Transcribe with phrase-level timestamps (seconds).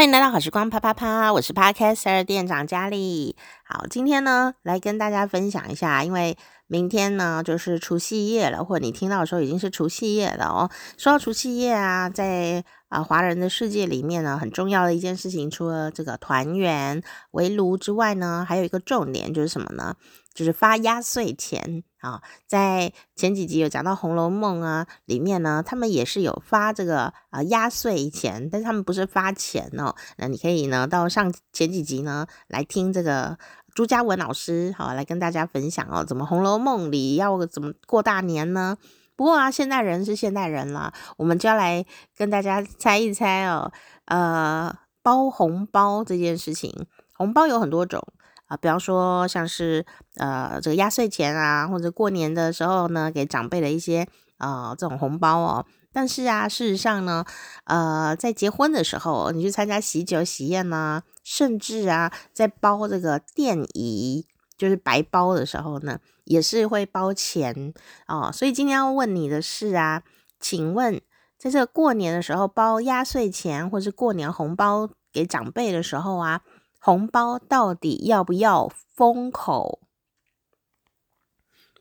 [0.00, 3.36] 欢迎来到好时光啪啪啪，我是 Podcaster 店长佳丽。
[3.66, 6.38] 好，今天呢来跟大家分享一下，因为
[6.68, 10.70] 明天呢就是除夕夜了，或者你听到的时候已经是除夕夜了哦。
[10.96, 19.94] 说到除夕夜啊，在啊华人的世界里面呢，很重要的一件事情，除了这个团圆围炉之外呢，还有一个重点就是什么呢？
[20.32, 29.94] 就是发压岁钱啊，在前几集有讲到《红楼梦》啊，里面呢，他们也是有发这个啊压岁钱，但是他们不是发钱哦。
[30.16, 33.38] 那你可以呢到上前几集呢来听这个
[33.74, 38.78] 朱家文老师好来跟大家分享哦，怎么《红楼梦》里要怎么过大年呢？
[39.14, 41.84] 不过啊，现代人是现代人了，我们就要来
[42.16, 43.70] 跟大家猜一猜哦，
[44.06, 48.02] 呃，包红包这件事情，红包有很多种。
[48.50, 49.86] 啊，比方说像是
[50.16, 55.64] 呃这个压岁钱啊，或者过年的时候呢，给长辈的一些呃这种红包哦。
[55.92, 57.24] 但是啊，事实上呢，
[57.64, 64.26] 呃，在结婚的时候，你去参加喜酒喜宴呢，甚至啊，在包这个奠仪，
[64.58, 67.72] 就是白包的时候呢，也是会包钱
[68.08, 68.30] 哦。
[68.32, 70.02] 所以今天要问你的是啊，
[70.40, 71.00] 请问
[71.38, 76.40] 在这个过年的时候包压岁钱，或是过年红包给长辈的时候啊？
[76.80, 79.80] 红包到底要不要封口？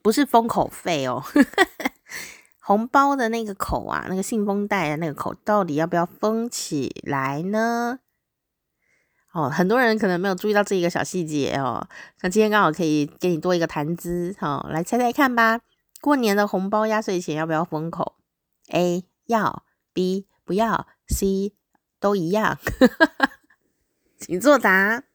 [0.02, 1.24] 不是封口费哦，
[2.60, 8.00] 红包的那个口啊，那个信封袋的那个口，到底要不要封起来呢？
[9.32, 11.88] 哦，很多人可能没有注意到这一个小细节哦。
[12.22, 15.62] 那今天刚好可以给你多一个谈资，好，来猜猜看吧。
[16.02, 18.16] 过年的红包压岁钱要不要封口
[18.72, 21.54] ？A 要，B 不要，C
[22.00, 22.58] 都一样。
[24.32, 25.06] 你作答。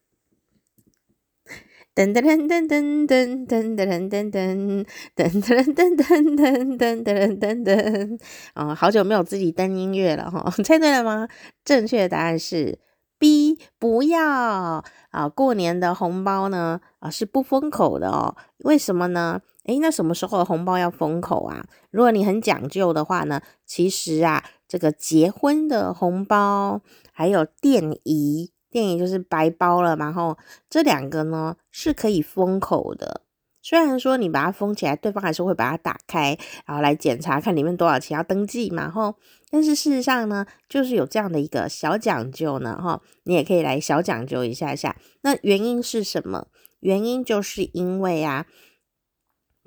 [1.95, 4.85] 噔噔噔噔噔噔噔噔噔噔
[5.15, 8.19] 噔噔噔噔噔噔噔噔噔。
[8.55, 11.29] 哦，好久没有自己登音乐了哈， 猜对了吗？
[11.63, 12.77] 正确的答案是
[13.17, 15.29] B，不要啊。
[15.33, 18.35] 过年的红包呢啊是不封口的哦。
[18.65, 19.39] 为什么呢？
[19.63, 21.65] 诶，那什么时候的红包要封口啊？
[21.89, 26.81] 如果你很讲究的话呢，其实啊，这个结婚的红包
[27.13, 28.51] 还有奠仪。
[28.75, 30.37] 电影就是白包了，然后
[30.69, 33.21] 这两个呢是可以封口的。
[33.61, 38.91] 虽然说你把它封起来，对方还是会把它打开，然后来检查看里面多少钱要登记嘛。
[38.91, 39.15] 后，
[39.49, 42.77] 但是事实上呢，就是有这样的一个小讲究呢。
[42.77, 44.97] 哈，你也可以来小讲究一下下。
[45.21, 46.47] 那原因是什么？
[46.81, 48.45] 原因就是因为啊，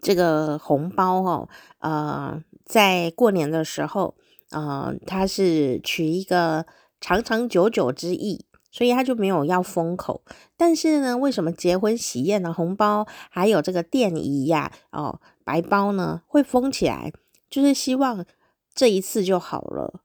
[0.02, 1.48] 这个红包哦，
[1.78, 4.16] 呃，在过年的时候，
[4.50, 6.66] 呃，它是取一个
[7.00, 8.44] 长长久久之意。
[8.78, 10.22] 所以他就没有要封口，
[10.56, 17.12] 但是呢，为什么结婚喜宴的红包还有这个奠仪呀，哦，白包呢会封起来？
[17.50, 18.24] 就是希望
[18.72, 20.02] 这一次就好了，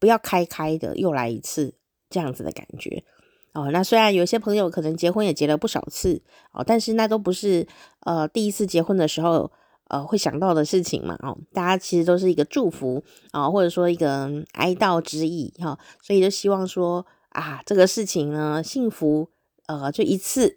[0.00, 1.76] 不要开开的又来一次
[2.10, 3.04] 这样子的感觉
[3.52, 3.70] 哦。
[3.70, 6.20] 那虽然有些朋友可能结婚也结了不少次
[6.50, 7.68] 哦，但是那都不是
[8.00, 9.52] 呃第一次结婚的时候
[9.86, 17.06] 呃会想到的事情嘛哦，大家其实都是一个祝福啊，或者说一个哀悼之意哈，所以就希望说。
[17.36, 19.28] 啊，这个事情呢，幸福，
[19.66, 20.56] 呃，就一次，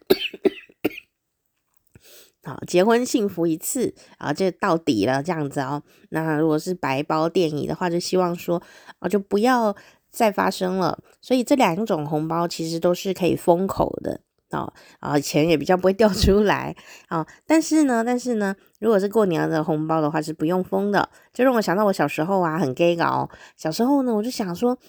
[2.41, 5.84] 好，结婚幸福一次，啊，就到底了，这样子哦。
[6.12, 8.63] 那如果是白包奠仪的话，就希望说，
[9.00, 9.75] 啊，就不要
[10.09, 10.97] 再发生了。
[11.19, 16.78] 所以这两种红包其实都是可以封口的，啊，啊，钱也比较不会掉出来，
[17.09, 17.28] 啊。
[17.46, 21.09] 但是呢，但是呢，如果是过年的红包的话，是不用封的。
[21.34, 24.79] 就让我想到我小时候啊，很 gay 搞，小时候呢，我就想说。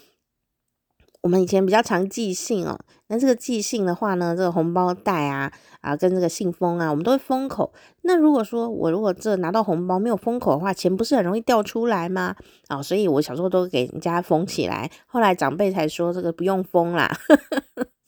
[1.23, 7.73] 我们以前比较常寄信哦，那这个寄信的话呢，这个红包袋啊啊跟这个信封啊，我们都会封口。
[8.03, 12.35] 那如果说我如果这拿到红包没有封口的话，钱不是很容易掉出来吗？
[12.69, 14.91] 啊，所以我小时候都给人家封起来。
[15.07, 17.11] 后来长辈才说这个不用封啦。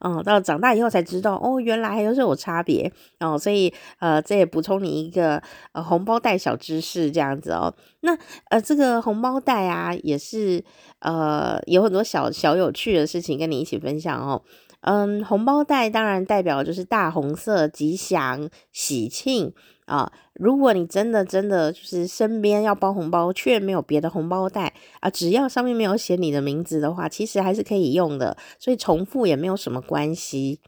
[0.00, 2.90] 嗯，到长大以后才知道，哦，原来还有差别
[3.20, 7.74] 哦，所以呃，这也补充你一个呃红包袋小知识这样子哦。
[8.00, 8.16] 那
[8.48, 10.64] 呃，这个红包袋啊，也是
[11.00, 14.42] 呃有很多小小有趣的事情跟你一起分享哦。
[14.82, 19.52] 嗯，红包袋当然代表就是大红色，吉祥喜庆。
[19.86, 30.60] 啊，如果你真的真的就是身边要包红包，却没有别的红包袋啊，只要上面没有写你的名字的话，其实还是可以用的，所以重复也没有什么关系。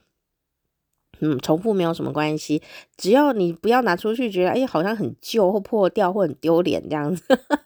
[1.20, 2.60] 嗯，重复没有什么关系，
[2.96, 7.22] 只要你不要拿出去觉得哎，好像很旧或破掉或很丢脸这样子。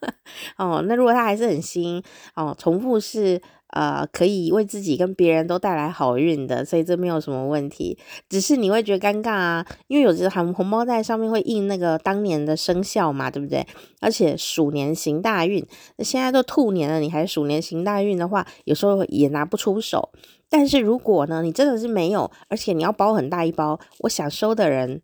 [0.57, 2.03] 哦，那如果它还是很新
[2.35, 3.41] 哦，重复是
[3.73, 7.97] 呃，可以为自己跟别人都带来好运的，所以这没有什么问题。
[8.29, 13.65] 只是你会觉得尴尬啊，因为有些红红包袋上面会印那个当年的生肖嘛，对不对？
[13.99, 15.65] 而且鼠年行大运，
[15.97, 20.11] 那现在都兔年了，你还鼠年行大运的话，有时候也拿不出手。
[20.49, 25.01] 但是如果呢，你真的是没有，而且你要包很大一包，我想收的人。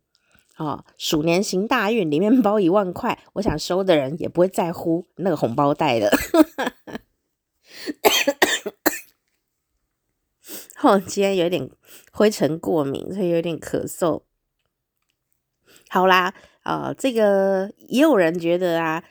[0.57, 6.09] 哦，鼠年行大运，里面包一万块，我想收的人也不会在乎那个红包袋的。
[10.83, 11.69] 我，今天有点
[12.11, 14.23] 灰尘过敏，所以有点咳嗽。
[15.89, 16.33] 好啦，
[16.63, 19.03] 呃，这个也有人觉得啊，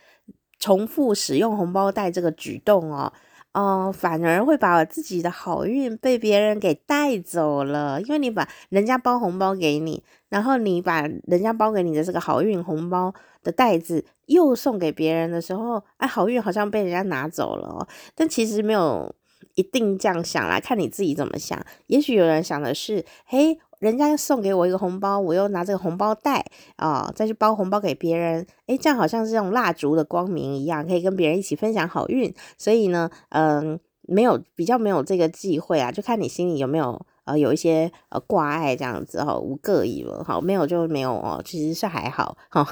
[0.58, 3.12] 重复使用红包袋这个举动哦。
[3.52, 17.86] 哦、呃，反而会把自己的好运被别人给带走了，因为你把人家包红包给你，然后你把人家包给你的这个好运红包的袋子又送给别人的时候，哎，好运好像被人家拿走了。
[18.14, 19.14] 但其实没有
[19.54, 21.60] 一定这样想啦，看你自己怎么想。
[21.86, 23.58] 也许有人想的是，嘿。
[23.82, 26.46] 人家送给我一个红包，我又拿这个红包袋
[26.76, 32.32] 啊、再去包红包给别人，诶，这样好像是用蜡烛的光明一样，可以跟别人一起分享好运。
[32.56, 33.80] 所以呢，嗯，
[34.12, 42.66] 没有比较没有这个忌讳啊，就看你心里有没有呃有一些呃挂碍这样子哈，无个意了哈，没有就没有哦，其实是还好哈。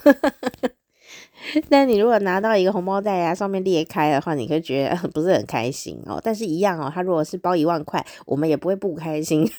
[1.69, 6.21] 但 你如果拿到一个红包袋啊，上面裂开的话，你会觉得 不是很开心哦。
[6.23, 9.51] 但是一样哦，他如果是包一万块，我们也不会不开心。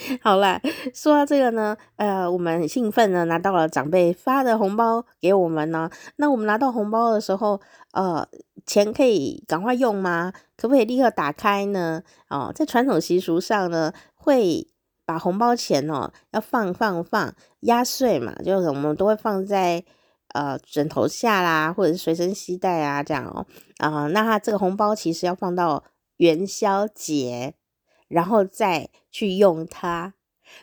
[0.22, 0.60] 好啦，
[0.94, 5.90] 说到这个呢，呃，我们很兴奋呢，拿到了长辈发的红包给我们呢。
[6.16, 7.60] 那我们拿到红包的时候，
[7.92, 8.26] 呃，
[8.64, 10.32] 钱可以赶快用吗？
[10.56, 12.02] 可不可以立刻打开呢？
[12.28, 14.66] 哦，在传统习俗上呢，会
[15.04, 19.84] 把红包钱哦要放放放压岁嘛，就是我们都会放在
[20.32, 23.46] 呃枕头下啦，或者是随身携带啊这样哦。
[23.78, 25.84] 啊、那它这个红包其实要放到
[26.16, 27.54] 元宵节。
[28.10, 30.14] 然后再去用它，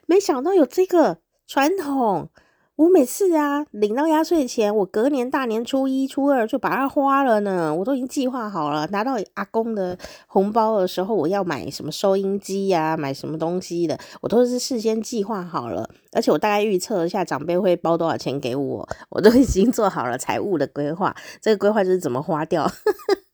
[0.05, 1.17] 没想到有这个
[1.47, 2.29] 传统。
[2.75, 7.73] 我每次啊领到压岁钱，我隔年大年初一、初二就把它花了呢。
[7.73, 9.97] 我都已经计划好了，拿到阿公的
[10.27, 15.89] 红包的时候，我要买什么收音机呀、买什么东西的，我都是事先计划好了。
[16.11, 21.15] 而且我大概预测一下长辈会包多少钱给我，我都已经做好了财务的规划。
[21.41, 22.69] 这个规划就是怎么花掉。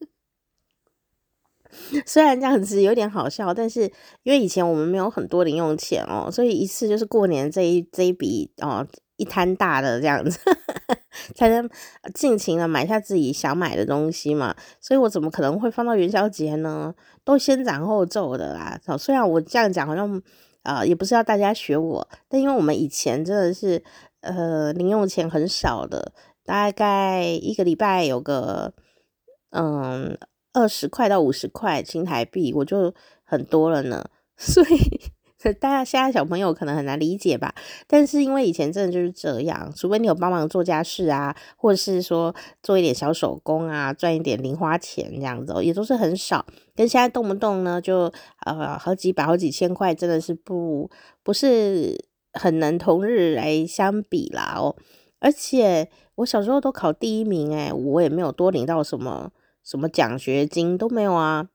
[2.06, 3.82] 虽然这样子有点好笑，但是
[4.24, 8.86] 因为以前我们没有很多零用钱哦，所以一次就是过年这一这一笔哦，
[9.18, 10.40] 一摊大的这样子，
[11.36, 11.70] 才能
[12.14, 14.56] 尽情的买下自己想买的东西嘛。
[14.82, 16.94] 所以我怎么可能会放到元宵节呢？
[17.24, 18.80] 都先斩后奏的啦。
[18.98, 20.22] 虽然我这样讲好像
[20.64, 23.84] 啊、也不是要大家学我，但因为我们以前真的是
[24.22, 26.14] 呃零用钱很少的，
[26.46, 28.74] 大概一个礼拜有个
[29.52, 30.18] 嗯。
[30.54, 34.06] 二十块到五十块新台币，我就很多了呢。
[34.38, 34.64] 所
[35.52, 37.54] 以大家现在小朋友可能很难理解吧？
[37.86, 46.46] 但是因为以前真的就是这样，除非你有帮忙做家事啊，或者是说做一点小手工啊，赚一点零花钱这样子，也都是很少。
[46.76, 48.12] 跟现在动不动呢，就
[48.46, 50.90] 呃好几百、好几千块，真的是不
[51.24, 54.76] 不是很能同日来相比啦哦。
[55.20, 59.32] 而且我小时候都考第一名，诶，我也没有多领到什么。
[59.64, 61.48] 什么奖学金都没有啊，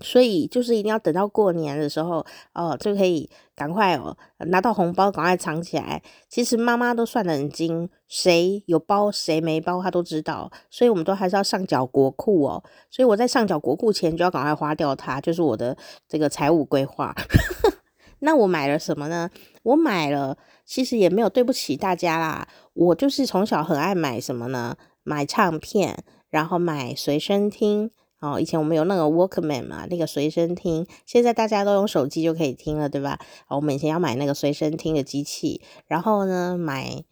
[0.00, 2.24] 所以就是一定要等到过年的时候
[2.54, 6.02] 哦，就可以赶快哦拿到红包，赶快藏起来。
[6.28, 12.62] 其实妈妈都算得很精，谁有包谁没包，她都知道，所以我们都还是要上缴国库哦。
[12.90, 17.14] 所以我在上缴国库前就要赶快花掉它，就是我的这个财务规划。
[18.20, 19.30] 那我买了什么呢？
[19.62, 22.46] 我买了，其实也没有对不起大家啦。
[22.74, 24.76] 我就是从小很爱买什么呢？
[25.02, 26.04] 买唱片。
[26.30, 33.20] 然后买随身听哦，以前我们有那个 Walkman 嘛，那个随身听，现在大家都用手机就可以听了，对吧？
[33.48, 37.04] 我们以前要买那个随身听的机器，然后呢，买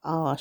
[0.00, 0.34] 哦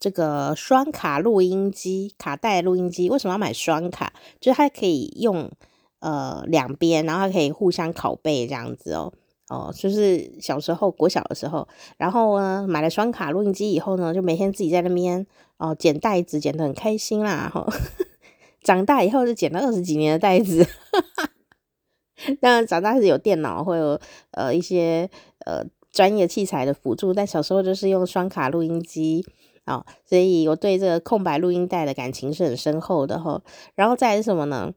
[0.00, 3.08] 这个双卡录音机，卡带录音机。
[3.08, 4.12] 为什么要买双卡？
[4.40, 5.48] 就是它可以用
[6.00, 9.12] 呃两边，然后它可以互相拷贝这样子哦。
[9.48, 15.24] 哦，就是小时候国小的时候，然后呢买了双卡录音机以后呢，就每天自己在那边
[15.62, 17.48] 哦剪袋子，剪得很开心啦。
[17.52, 17.64] 哈、
[18.62, 20.66] 长大以后就剪了二十几年的袋子。
[22.40, 24.00] 当然长大是有电脑，会有
[24.32, 25.08] 呃一些
[25.46, 29.24] 呃专业器材的辅助，但小时候就是用双卡录音机、
[29.66, 33.42] 哦，所以我对这个空白录音带的感情是很深厚的哈、
[33.76, 34.72] 然后再是什么呢？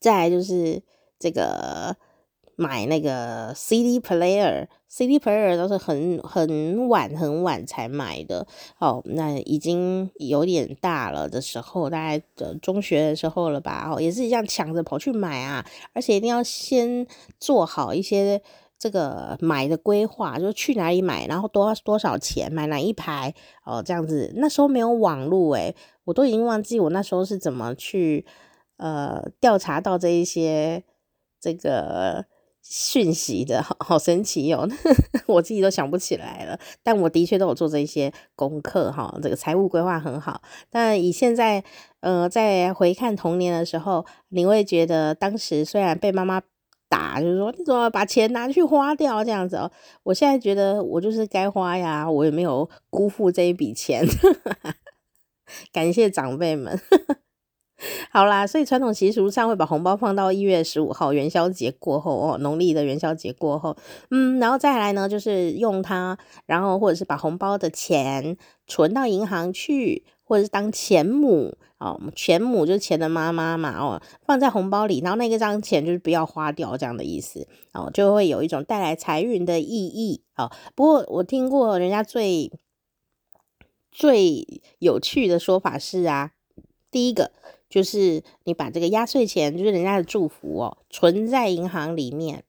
[0.00, 0.82] 再就是
[1.18, 1.96] 这个。
[2.58, 8.46] 买那个 CD player，CD player 都是很很晚很晚才买的。
[8.78, 13.90] 哦，那已经有点大了的时候，大概的中学的时候了吧？
[13.92, 17.06] 哦，也是一样抢着跑去买啊，而且一定要先
[17.38, 18.40] 做好一些
[18.78, 23.34] 这个买的规划，就是去哪里买，然后多多少钱，买哪一排
[23.66, 24.32] 哦，这样子。
[24.36, 28.24] 那时候没有网络诶，我都已经忘记我那时候是怎么去
[28.78, 30.82] 呃调查到这一些
[31.38, 32.24] 这个。
[32.68, 34.68] 讯息的 好好神奇哟、哦，
[35.26, 36.58] 我自己都想不起来了。
[36.82, 40.42] 但我的确都有做这些功课哈，这个财务规划很好。
[40.68, 41.62] 但以现在
[42.00, 46.42] 呃，在回看童年的时候，你会觉得当时虽然被妈妈
[46.88, 49.70] 打，就是说你怎么把钱拿去花掉这样子哦。
[50.02, 54.04] 我现在觉得我就是该花呀，我也没有辜负这一笔钱。
[55.72, 56.80] 感谢长辈们。
[58.10, 63.76] 好啦，所以传统习俗上会把红包放到一月十五号元宵节过后哦，农历的元宵节过后，
[64.10, 66.16] 嗯，然后再来呢，就是用它，
[66.46, 80.50] 然后或者是把红包的钱存到银行去，或者是当钱母哦，钱母就是钱的妈妈嘛哦，放在红包里，然后那个张钱就是不要花掉这样的意思哦，就会有一种带来财运的意义哦。
[80.74, 82.50] 不过我听过人家最
[83.90, 86.32] 最有趣的说法是啊，
[86.90, 87.32] 第一个。
[87.68, 92.44] 就是你把这个压岁钱，就是人家的祝福哦，存在银行里面，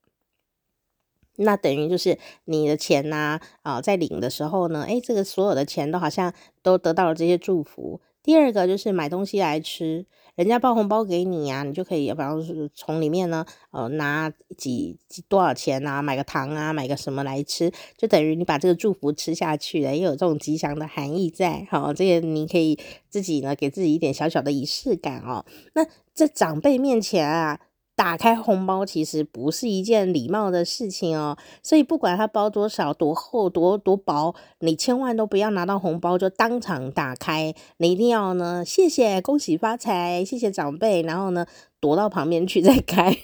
[1.38, 8.02] 那等于就是你的钱呐啊，啊，在领的时候呢，诶，这个所有的钱都好像都得到了这些祝福。
[8.24, 10.06] 第二个就是买东西来吃。
[10.38, 21.68] 人家包红包给你呀、你就可以，比方说从里面呢，呃，拿几几多少钱啊，买个糖啊，买个什么来吃，就等于你把这个祝福吃下去了，也有这种吉祥的含义在。
[21.72, 22.78] 好，这个你可以
[23.10, 25.44] 自己呢，给自己一点小小的仪式感哦。
[25.74, 27.60] 那在长辈面前啊。
[27.98, 41.48] 打开红包其实不是一件礼貌的事情哦，所以不管它包多少、多厚、多多薄，你千万都不要拿到红包就当场打开，你一定要呢，谢谢、恭喜发财，谢谢长辈，然后呢，
[41.80, 43.12] 躲到旁边去再开。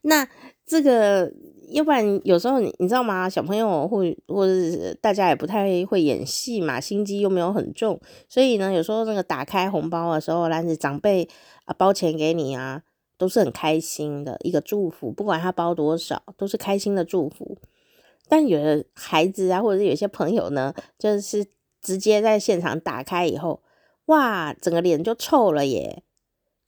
[0.00, 0.26] 那
[0.64, 1.34] 这个。
[1.70, 3.28] 要不然有时候你你知道吗？
[3.28, 11.28] 小朋友会或者是大家也不太会演戏嘛，心机又没有很重，所以呢，有时候那个打开红包的时候，来自长辈
[11.64, 12.82] 啊包钱给你啊，
[13.16, 17.58] 都是很开心的一个祝福，不管他包多少，都是开心的祝福。
[18.28, 21.46] 但有的孩子啊，或者有些朋友呢，就是
[21.80, 23.62] 直接在现场打开以后，
[24.06, 26.02] 哇，整个脸就臭了耶。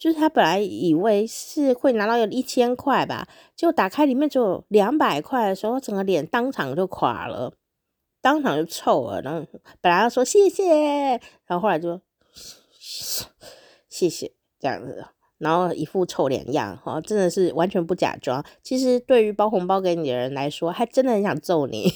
[0.01, 7.53] 就是他本来以为是会拿到有一千块吧，结果打开里面只有两百块的时候，整个脸当场就垮了，
[8.23, 9.21] 当场就臭了。
[9.21, 9.47] 然后
[9.83, 12.01] 本来要说谢谢，然后后来就
[13.91, 15.05] 谢谢这样子，
[15.37, 18.43] 然后一副臭脸样，哈，真的是完全不假装。
[18.63, 21.93] 其实对于包红包给你的人来说，还真的很想揍你。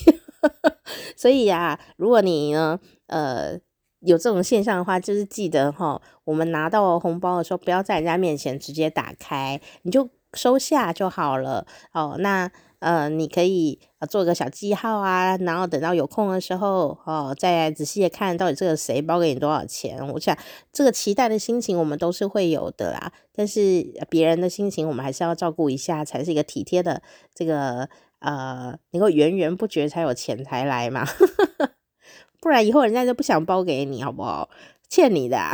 [1.16, 3.58] 所以呀、如果你呢，呃。
[4.04, 11.66] 有这种现象的话，就是记得哈，我们拿到红包的时候，不要在人家面前直接打开，你就收下就好了。
[11.92, 13.78] 哦，那呃，你可以
[14.10, 20.06] 做个小记号啊，然后等到有空的时候，哦，再仔细的看到底这个谁包给你多少钱。
[20.12, 20.36] 我想
[20.70, 23.12] 这个期待的心情，我们都是会有的啦。
[23.34, 23.60] 但是
[24.10, 27.00] 别人的心情，我们还是要照顾一下，才是一个体贴的
[27.34, 31.06] 这个呃，能够源源不绝才有钱财来嘛。
[32.44, 34.50] 不然以后人家就不想包给你，好不好？
[34.90, 35.50] 欠你的，啊，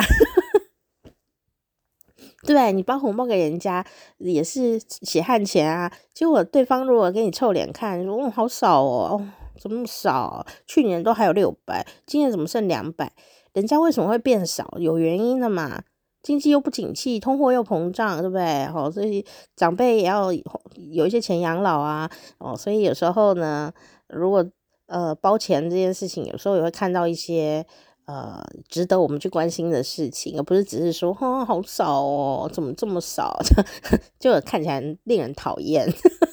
[2.44, 3.86] 对，你包红包给人家
[4.18, 5.92] 也是血汗钱啊。
[6.12, 9.24] 结果对方如果给你臭脸看，说，哦，好少哦，
[9.60, 10.44] 怎么那么少？
[10.66, 13.12] 去年都还有六百，今年怎么剩两百？
[13.52, 14.74] 人家为什么会变少？
[14.80, 15.84] 有原因的嘛。
[16.22, 18.66] 经济又不景气，通货又膨胀，对不对？
[18.74, 22.10] 哦，所以长辈也要有一些钱养老啊。
[22.38, 23.72] 哦，所以有时候呢，
[24.08, 24.44] 如果
[24.90, 27.64] 呃，包钱这件事情，有时候也会看到一些
[28.06, 33.38] 呃值得我们去关心的事情，而不是只是说，哈，好少哦，怎么这么少，
[34.18, 35.88] 就看起来令人讨厌，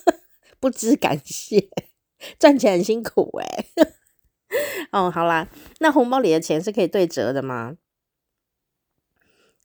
[0.60, 1.70] 不知感谢，
[2.40, 3.66] 赚钱很辛苦哎。
[4.92, 5.50] 哦，好啦，
[5.80, 7.78] 那红包里的钱是可以对折的吗？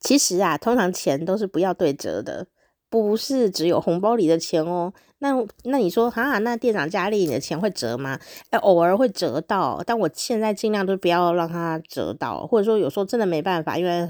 [0.00, 2.48] 其实啊，通常钱都是不要对折的，
[2.92, 4.92] 不是只有红包里的钱哦。
[5.20, 8.18] 那那你说哈，那店长家里，你的钱会折吗？
[8.50, 14.06] 哎，偶尔会折到，但我现在尽量都不要让它折到，或者说有时候真的没办法，因为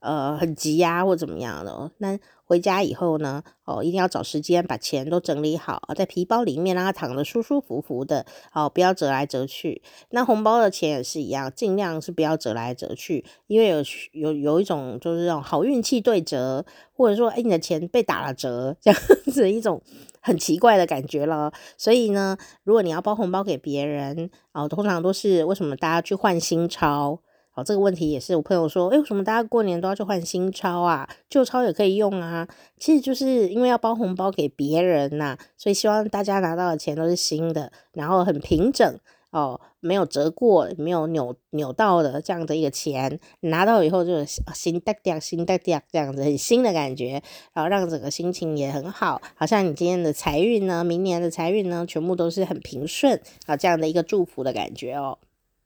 [0.00, 1.90] 呃很急呀、啊，或怎么样的。
[1.96, 9.82] 那回家以后呢，哦，一定要找时间把钱都整理好，在皮包里面让它躺得舒舒服服的，哦，不要折来折去。
[10.10, 13.78] 那红包的钱也是一样，尽量是不要折来折去，因为有
[14.12, 19.82] 有有一种就是这种好运气对折，或者说哎你的钱被打了折，这样子一种。
[20.20, 27.20] 很奇怪的感觉了，所以呢，如果你要包红包给别人，哦，通常都是为什么大家去换新钞？
[27.56, 31.08] 哦，这个问题也是我朋友说，诶，为什么大家过年都要去换新钞啊？
[31.28, 32.46] 旧钞也可以用啊。
[32.78, 38.98] 其实就是因为要包红包给别人呐、所以希望大家拿到的钱都是新的，然后很平整。
[39.30, 47.22] 哦，没有折过，没有扭扭到的这样的一个钱，拿到以后就是新的掉，新的掉这样子很新的感觉，
[47.52, 55.18] 然后让整个心情也很好，好像你今天的财运呢，明年的财运呢，全部都是很平顺啊，这样的一个祝福的感觉哦。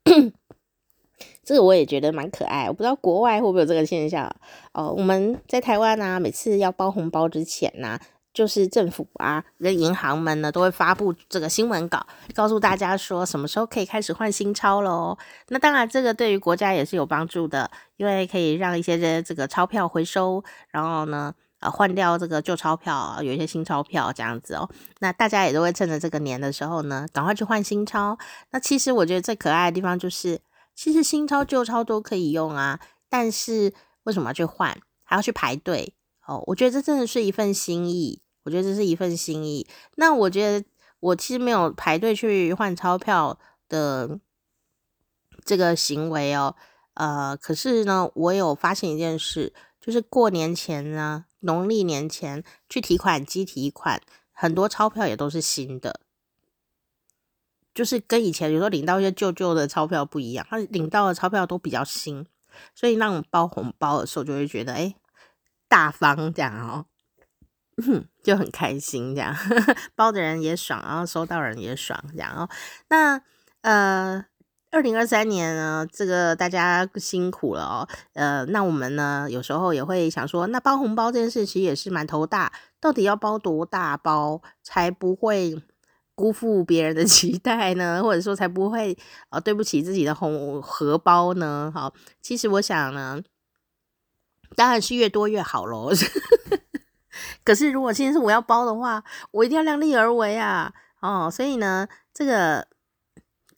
[1.43, 4.33] 这个我也觉得蛮可爱，我不知道国外会不会有这个现象
[4.73, 4.93] 哦。
[4.95, 7.99] 我们在台湾呢，每次要包红包之前呢。
[8.33, 15.17] 就是政府啊，跟银行们呢都会发布这个新闻稿，告诉大家说什么时候可以开始换新钞喽。
[15.49, 24.69] 那当然，这个对于国家也是有帮助的，因为可以让一些这这个钞票回收，然后呢，呃，换掉这个旧钞票，有一些新钞票这样子哦。
[24.99, 28.17] 那大家也都会趁着这个年的时候呢，赶快去换新钞。
[28.51, 30.39] 那其实我觉得最可爱的地方就是，
[30.81, 33.71] 其实新钞旧钞都可以用啊，但是
[34.01, 35.93] 为什么要去换，还要去排队？
[36.25, 38.23] 哦，我觉得这真的是一份心意。
[38.45, 39.67] 我觉得这是一份心意。
[39.97, 40.65] 那我觉得
[40.99, 43.37] 我其实没有排队去换钞票
[43.69, 44.19] 的
[45.45, 46.55] 这个行为哦。
[46.95, 55.99] 呃，可是呢，我有发现一件事，就是过年前呢，农历年前去提款机提款，很多钞票也都是新的，
[57.73, 62.25] 就是跟以前有时候领到一些旧旧的钞票不一样，他领到的钞票都比较新，
[62.73, 64.95] 所以让我包红包的时候就会觉得，哎。
[65.71, 66.85] 大方这样哦，
[68.21, 69.33] 就很开心这样，
[69.95, 72.49] 包的人也爽，然后收到人也爽这样哦。
[72.89, 73.21] 那
[73.61, 74.25] 呃，
[74.69, 77.87] 二零二三年呢，这个大家辛苦了哦。
[78.15, 82.51] 呃，那我们呢，有时候也会想说，那包红包这件事其实也是蛮头大，
[82.81, 85.55] 到底要包多大包才不会
[86.15, 88.01] 辜负别人的 期待呢？
[88.03, 88.97] 或者说才不会
[89.29, 91.71] 呃对不起自己的红荷包呢？
[91.73, 93.21] 好，其实我想呢。
[94.53, 95.91] 当然是越多越好喽。
[97.45, 99.01] 可是如果今天是我要包的话，
[99.31, 100.73] 我一定要量力而为啊！
[100.99, 102.67] 哦，所以呢，这个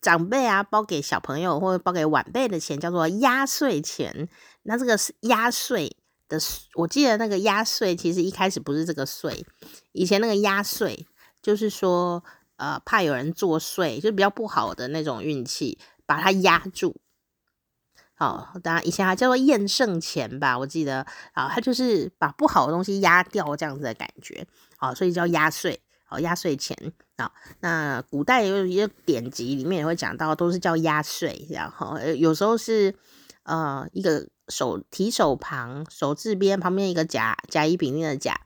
[0.00, 4.28] 长辈啊，包给小朋友或者包给晚辈的钱叫做压岁钱。
[4.62, 5.96] 那这个是压岁
[6.28, 6.38] 的，
[6.76, 9.44] 我记得那个压岁其实一开始不是这个岁，
[9.90, 11.06] 以前那个压岁
[11.42, 12.22] 就是说，
[12.56, 16.96] 呃，怕有人作祟，就比较不好的那种运气，把它压住。
[18.16, 26.76] 哦，当然以前还叫做验圣钱吧，我记得啊，它就是把不好的东西压掉这样子的感觉，好，所以叫压岁，好，压岁钱
[27.16, 27.32] 啊。
[27.58, 32.94] 那古代有一些典籍里面也会讲到，都是叫压岁，然后有时候是
[33.42, 38.42] 呃一个手提手旁手字边旁边一个甲甲乙丙丁的甲，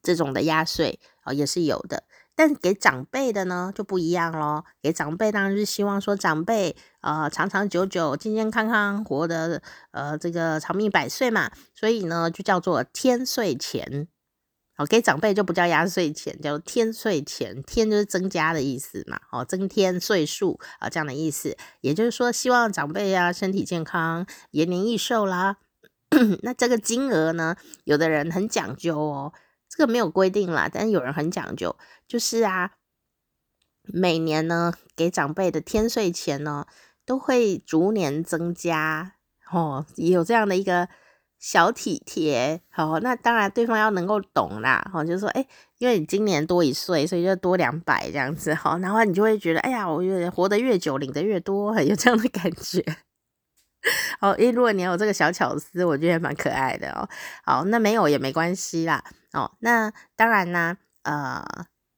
[0.00, 2.04] 这种的压岁啊也是有的。
[2.34, 14.08] 但给长辈的呢就不一样咯，给长辈当然是希望说长辈呃长长久久、健健康康活得呃这个长命百岁嘛，所以呢就叫做天岁钱。
[14.74, 17.62] 好，给长辈就不叫压岁钱，叫天岁钱。
[17.62, 21.54] 天就是增加的意思嘛，哦，增添岁数啊这样的意思。
[21.82, 25.58] 也就是说，希望长辈啊身体健康、延年益寿啦。
[26.42, 29.34] 那这个金额呢，有的人很讲究哦。
[29.74, 31.74] 这个没有规定啦，但是有人很讲究，
[32.06, 32.72] 就是啊，
[33.84, 36.66] 每年呢给长辈的天岁钱呢
[37.06, 39.14] 都会逐年增加
[39.50, 40.90] 哦，也有这样的一个
[41.38, 43.00] 小体贴哦。
[43.02, 45.46] 那当然对方要能够懂啦，哦，就是说哎，
[45.78, 52.84] 因为你今年多一岁，所以就多两百这样子哈，然后你就会觉得哎呀，我越活得越久，领得越多， 有这样的感觉。
[54.20, 57.08] 哦，因为如果你有这个小巧思，我觉得蛮可爱的哦。
[57.42, 59.02] 好，那没有也没关系啦。
[59.32, 61.42] 哦，那当然呢，呃，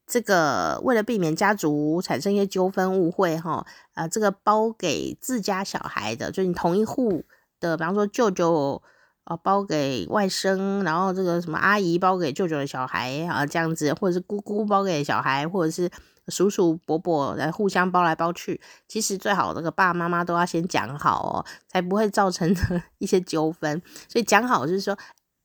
[0.07, 7.25] 这个为了避免家族产生一些纠纷误会，哈、哦，呃，这个包给自家小孩的，就你同一户
[7.59, 8.81] 的，比方说舅舅，
[9.25, 15.91] 呃，包给外甥，然后这个什么阿姨包给舅舅的小孩啊，这样子，或者是姑姑包给小孩，或者是
[16.29, 22.55] 叔叔伯伯来互相包来包去，其实最好这个爸爸妈妈都要先讲好哦，才不会造成
[22.99, 23.83] 一些纠纷。
[24.09, 24.97] 所以讲好就是说。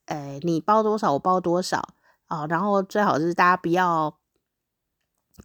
[0.10, 1.88] 哎，你包多少，我包多少
[2.26, 2.46] 啊？
[2.48, 4.18] 然后最好是大家不要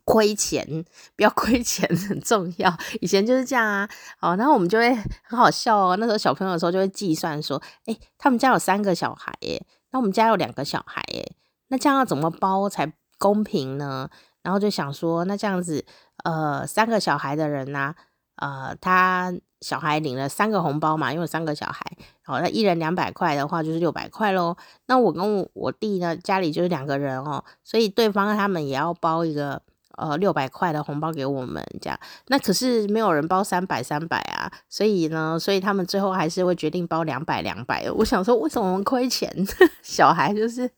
[0.05, 2.75] 亏钱，不要亏钱很重要。
[3.01, 5.97] 以前就是这样啊，好，然后我们就会很好笑哦。
[5.97, 11.37] 那时候小朋友的时候就会计算说，诶，他们家有三个小孩，诶，那我们家有两个小孩，诶，
[11.69, 14.09] 那这样要怎么包才公平呢？
[14.43, 15.85] 然后就想说，那这样子，
[16.25, 17.95] 呃，三个小孩的人呢，
[18.37, 19.33] 啊，呃，他
[19.65, 21.81] 小孩领了三个红包嘛，因为三个小孩，
[22.23, 24.57] 好，那一人两百块的话就是六百块喽。
[24.87, 29.63] 那我跟我弟呢，家里就是两个人哦，所以对方他们也要包一个。
[29.97, 31.97] 呃，六百块的红包给我们，这样，
[32.27, 37.89] 那可是没有人包三百三百啊，所以呢，所以他们最后还是会决定包两百两百。
[37.93, 39.33] 我想说，为什么我们亏钱？
[39.83, 40.69] 小孩就是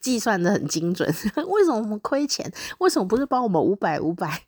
[0.00, 1.08] 计算得很精准，
[1.46, 2.52] 为什么我们亏钱？
[2.78, 4.42] 为什么不是包我们五百五百？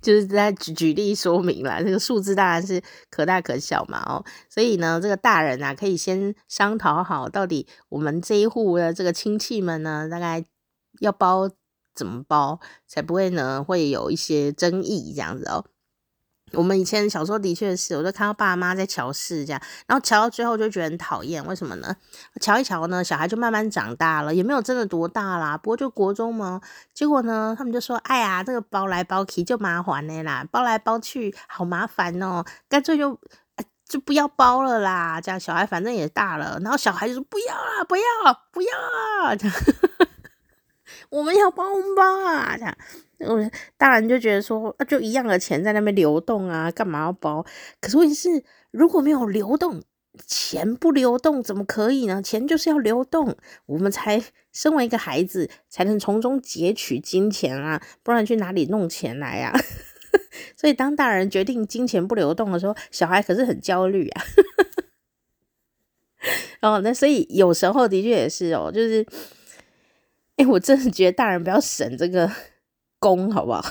[0.00, 10.44] 就是在举举例说明啦，这个数字当然是可大可小嘛，哦，所以呢，这个大人啊，可以先商讨好，到底我们这一户的这个亲戚们呢，大概。
[11.00, 11.48] 要包
[11.94, 13.62] 怎么包才不会呢？
[13.62, 15.64] 会有一些争议这样子哦。
[16.52, 21.44] 我们以前小时候的确是，我就看到爸妈在乔事这样，然后乔到最后就觉得很讨厌。
[21.46, 21.94] 为什么呢？
[22.40, 26.60] 乔一乔呢，小孩就慢慢长大了，也没有真的多大啦，不过就国中嘛。
[26.94, 33.18] 结果呢，他们就说：“哎呀，这个包来包去就麻烦的啦，包来包去好麻烦哦，干脆就
[33.88, 38.02] 就不要包了啦。”这样小孩反正也大了，然后小孩就说：“不要啦，不要，
[38.50, 38.68] 不要
[39.24, 39.36] 啊！”
[41.10, 42.56] 我们要包红包啊！
[42.56, 42.76] 这样，
[43.20, 47.44] 我大人就觉得说，就一样的钱在那边流动啊，干嘛要包？
[47.80, 49.82] 可是问题是，如果没有流动，
[50.26, 52.20] 钱不流动怎么可以呢？
[52.20, 59.52] 钱就是要流动，我们才身为一个孩子，才能从中截取金钱啊，不然去哪里弄钱来呀？
[60.56, 64.22] 所以当大人决定金钱不流动的时候，小孩可是很焦虑啊。
[66.60, 69.06] 哦，那所以有时候的确也是哦，就是。
[70.38, 72.30] 哎、我真的觉得大人不要省这个
[73.00, 73.62] 工，好不好？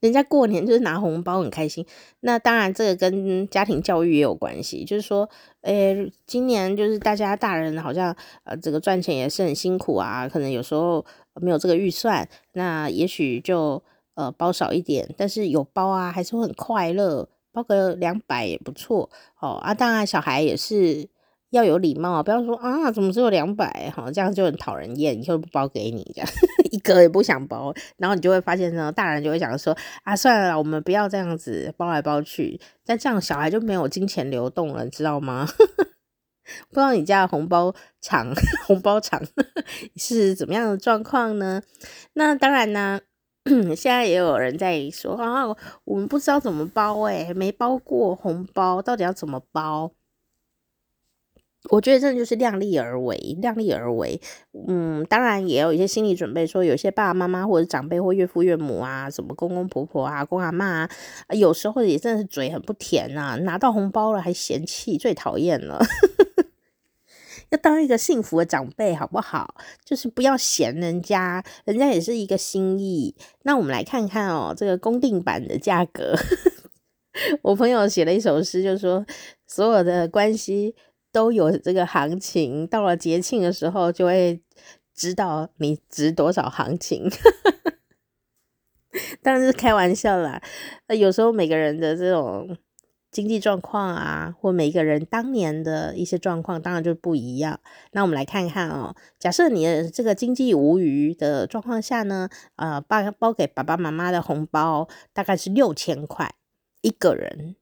[0.00, 1.86] 人家过年就是拿红包很开心，
[2.20, 4.82] 那当然这个跟家庭教育也有关系。
[4.82, 5.28] 就是说，
[5.60, 5.94] 哎、
[6.26, 13.82] 今年就是大家大人好像呃，这个赚钱也是很辛苦啊，可能有时候没有这个预算，那也许就
[14.14, 19.58] 呃包少一点，但是有包啊，还是会很快乐，包个两百也不错哦。
[19.62, 21.08] 啊，当然小孩也是。
[21.50, 23.90] 要有礼貌，不要说啊，怎么只有两百？
[23.94, 26.30] 哈，这样就很讨人厌，以后不包给你，这样
[26.70, 35.46] 一个也不想包，然后你就会发现呢，大人就会想说啊，算了，我们不要这样子包来包去，但这样小孩就没有金钱流动了，你知道吗？
[36.68, 38.32] 不知道你家的红包场，
[38.68, 39.20] 红包场
[39.96, 41.60] 是怎么样的状况呢？
[42.14, 43.00] 那当然呢，
[43.74, 45.46] 现在也有人在说啊，
[45.84, 49.90] 我们不知道怎么包，欸，诶，没包过红包，到底要怎么包？
[51.70, 54.20] 我觉得真的就是量力而为，量力而为。
[54.68, 60.88] 嗯，当然也有一些心理准备，说有些爸爸妈妈或者长辈或岳父岳母啊，什么公公婆婆啊、公阿妈
[61.26, 65.80] 啊，有时候也真的是嘴很不甜呐、啊，拿到红包了还嫌弃，最讨厌了。
[67.50, 69.54] 要当一个幸福的长辈好不好？
[69.84, 73.14] 就是不要嫌人家，人家也是一个心意。
[73.42, 76.16] 那我们来看看哦，这个公定版的价格。
[77.42, 79.06] 我朋友写了一首诗，就说
[79.46, 80.74] 所有的关系。
[81.16, 84.38] 都有这个行情，到了节庆的时候就会
[84.94, 87.10] 知道你值多少行情。
[89.22, 90.42] 当然是开玩笑啦，
[90.88, 92.54] 那有时候每个人的这种
[93.10, 97.58] 经济状况啊，或每个人当年的一些状况，当然就不一样。
[97.92, 106.34] 那我们来看看哦，假设你的这个经济无余的状况下呢，呃，爸包给爸爸妈妈的红包大概是六千块
[106.82, 107.56] 一个人。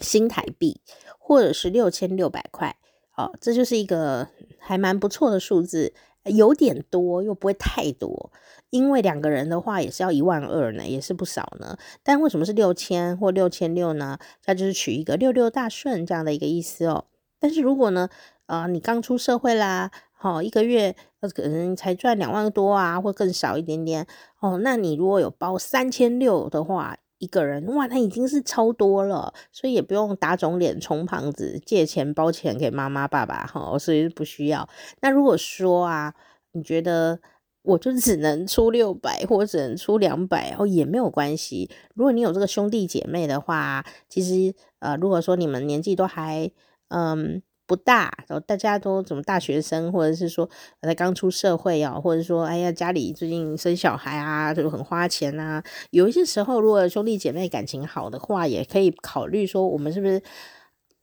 [0.00, 0.80] 新台币，
[1.18, 2.76] 或者是六千六百块，
[3.16, 5.92] 哦，这就是一个还蛮不错的数字，
[6.24, 8.32] 有点多又不会太多，
[8.70, 11.76] 因为两个人的话也是要一万二呢，也是不少呢。
[12.02, 14.18] 但为什么是六千或六千六呢？
[14.42, 17.04] 它就是取一个六六大顺这样的一个意思哦。
[17.38, 18.08] 但是如果呢，
[18.46, 20.96] 呃，你刚出社会啦，好、哦，一个月
[21.34, 24.06] 可能才赚两万多啊，或更少一点点
[24.40, 26.96] 哦，那你如果有包三千六的话。
[27.20, 34.68] 一个人哇，那已经是超多了，所以也不用打肿脸充胖子，借钱包钱给妈妈爸爸哈，所以不需要。
[35.02, 36.14] 那如果说啊，
[36.52, 37.20] 你觉得
[37.62, 41.70] 我就只能出六百，或者只能出两百哦，也没有关系。
[41.94, 46.50] 如果你有这个兄弟姐妹的话，其实呃，如果说你们年纪都还
[46.88, 47.42] 嗯。
[47.70, 50.50] 不大，然后大家都怎么大学生，或者是说
[50.82, 55.62] 才刚出社会啊，或者说哎呀家里最近生小孩啊，就很花钱啊。
[55.90, 60.20] 有一些时候，如果兄弟姐妹感情好的话，也可以考虑说，我们是不是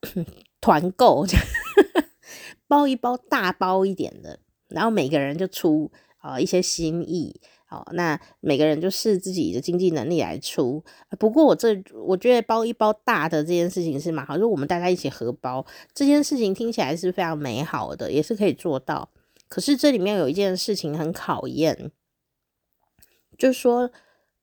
[0.60, 1.26] 团购，
[2.68, 7.40] 包一包大包一点的然后每个人就出啊、一些心意。
[7.70, 10.82] 好，那每个人就视自己的经济能力来出。
[11.20, 19.10] 不过我这我觉得包一包大的这件事情是蛮好，就是我们大家一起合包这件事情听起来是非常美好的，也是可以做到。
[19.50, 21.92] 可是这里面有一件事情很考验，
[23.38, 23.92] 就是说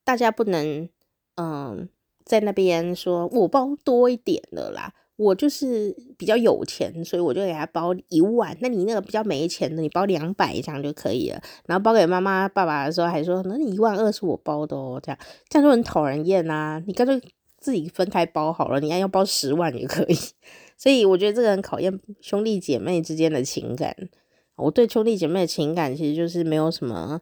[0.03, 0.87] 大家不能
[1.35, 1.89] 嗯
[2.23, 4.93] 在那边说我包多一点的啦。
[5.17, 8.55] 我就是比较有钱，所以我就给他包一万。
[8.59, 11.41] 那你那个比较没钱的，你包两百这样就可以了。
[11.65, 16.83] 然后包给妈妈、爸爸的时候，还说那你一万二是我包的哦，这样这样就很讨人厌啊。
[16.85, 17.21] 你干脆
[17.57, 20.17] 自己分开包好了，你要要包十万也可以。
[20.77, 23.95] 所以我觉得这个很考验兄弟姐妹之间的情感。
[24.57, 27.21] 我对兄弟姐妹的情感其实就是没有什么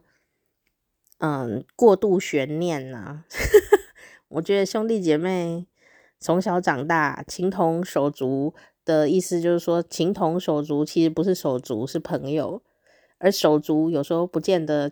[1.18, 3.24] 嗯过度悬念呐、啊。
[4.30, 5.66] 我觉得兄弟姐妹。
[6.24, 12.62] 从小长大，情同手足的意思就是说，情同手足其实不是手足，是朋友，
[13.18, 14.90] 而手足有时候不见得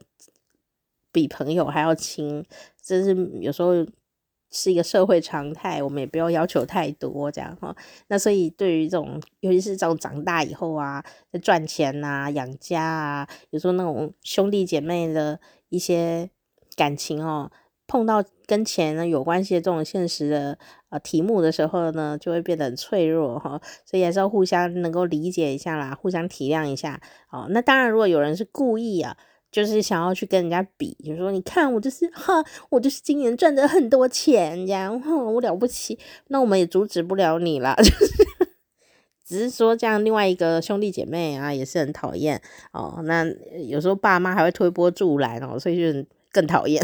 [1.11, 2.45] 比朋友还要亲，
[2.83, 3.73] 这是有时候
[4.51, 7.75] 是一个社会常态，我们也不要要求太多这样哈。
[8.09, 11.03] 那所以对于这种，尤其是这种长大以后啊，
[11.43, 15.41] 赚钱啊、养家啊，有时候那种兄弟姐妹的
[15.71, 16.29] 一些
[16.77, 17.51] 感情哦。
[17.93, 26.99] 碰到跟钱呢有关系的这种现实的呃题目的时候呢，就会变得很脆弱哈，所以还是要互相能够理解一下啦，互相体谅一下。
[27.31, 29.15] 哦，那当然，如果有人是故意啊，
[29.51, 37.77] 就是想要去跟人家比，就是说你看我就是哈，我就是今年赚的很多钱，这样哈，我了不起，那我们也阻止不了你啦，
[39.23, 42.41] 只是说这样，另外一个兄弟姐妹啊也是很讨厌
[42.73, 43.03] 哦。
[43.05, 43.27] 那
[43.69, 46.83] 有时候爸妈还会推波助澜哦，所以就更讨厌。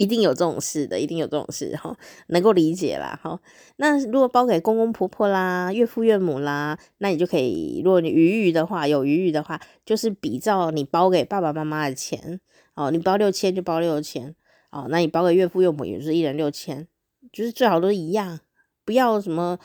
[0.00, 1.94] 一定有这种事的，一定有这种事哈，
[2.28, 3.38] 能够理解啦哈。
[3.76, 12.40] 那如果包给公公婆婆啦、岳父岳母啦，那你就可以，如果你余裕的话，有余裕的话，就是比照你包给爸爸妈妈的钱
[12.76, 14.34] 哦，你包六千就包六千
[14.70, 16.88] 哦，那你包给岳父岳母也是一人六千，
[17.30, 18.40] 就是最好都一样，
[18.86, 19.58] 不要什么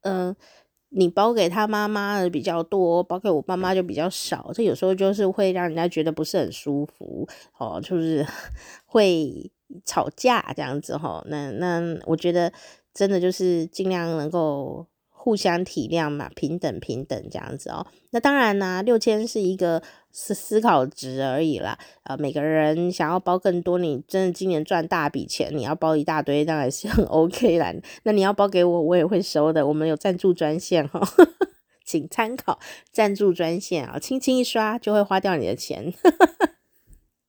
[0.00, 0.34] 嗯。
[0.90, 8.24] 你包给他妈妈的比较多，包给我爸妈就比较少，这有时候就是会让人家觉得不是很舒服哦，就是
[8.86, 9.50] 会
[9.84, 11.22] 吵架这样子哈。
[11.26, 12.52] 那那我觉得
[12.92, 14.86] 真的就是尽量能够。
[15.26, 17.84] 互相体谅嘛，平等平等这样子哦。
[18.10, 21.76] 那当然呢，六千是一个思思考值而已啦。
[22.04, 27.74] 呃，每个人想要包更多，你真的今年赚大笔钱，你要包一大堆，当然是很 OK 啦。
[28.04, 29.66] 那你要包给我，我也会收的。
[29.66, 31.00] 我们有赞助专线哈，
[31.84, 32.60] 请参考
[32.92, 35.92] 赞助专线啊，轻轻一刷就会花掉你的钱。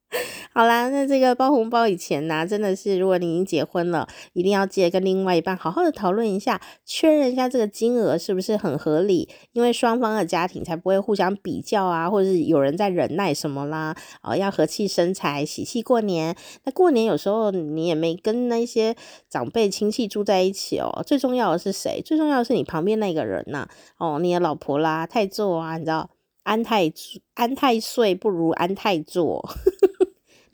[0.54, 16.36] 好啦，那这个包红包以前呢、真的是如果你已经结婚了，一定要记得跟另外一半好好的讨论一下，确认一下这个金额是不是很合理，因为双方的家庭才不会互相比较啊，或者是有人在忍耐什么啦，哦，要和气生财，喜气过年。
[16.64, 18.96] 那过年有时候你也没跟那些
[19.30, 22.02] 长辈亲戚住在一起哦，最重要的是谁？
[22.02, 23.68] 最重要的是你旁边那个人呐、
[23.98, 26.10] 哦，你的老婆啦、太座啊，你知道，
[26.44, 26.92] 安太
[27.34, 29.48] 安太岁不如安太座。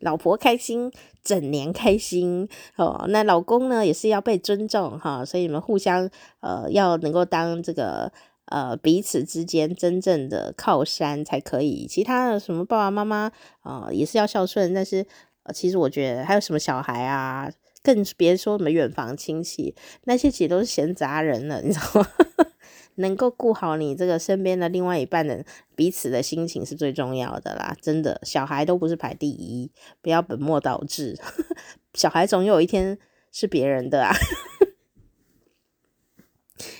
[0.04, 0.92] 老婆开心，
[1.24, 3.06] 整年开心哦。
[3.10, 6.10] 那老公呢，也是要被尊重哈，所以你们互相
[6.42, 8.12] 呃要能够当这个
[8.46, 11.88] 呃彼此之间真正的靠山才可以。
[11.88, 15.06] 其他的什么爸爸妈妈啊，也是要孝顺，但是
[15.54, 22.08] 其实我觉得还有什么小孩啊，更别说什么远房亲戚，那些其实都是闲杂人了，你知道吗？
[22.96, 31.18] 能够顾好你这个身边的另外一半的彼此的心情是最重要的啦，真的，小孩都不是排第一，不要本末倒置，
[31.94, 32.98] 小孩总有一天
[33.32, 34.14] 是别人的啊。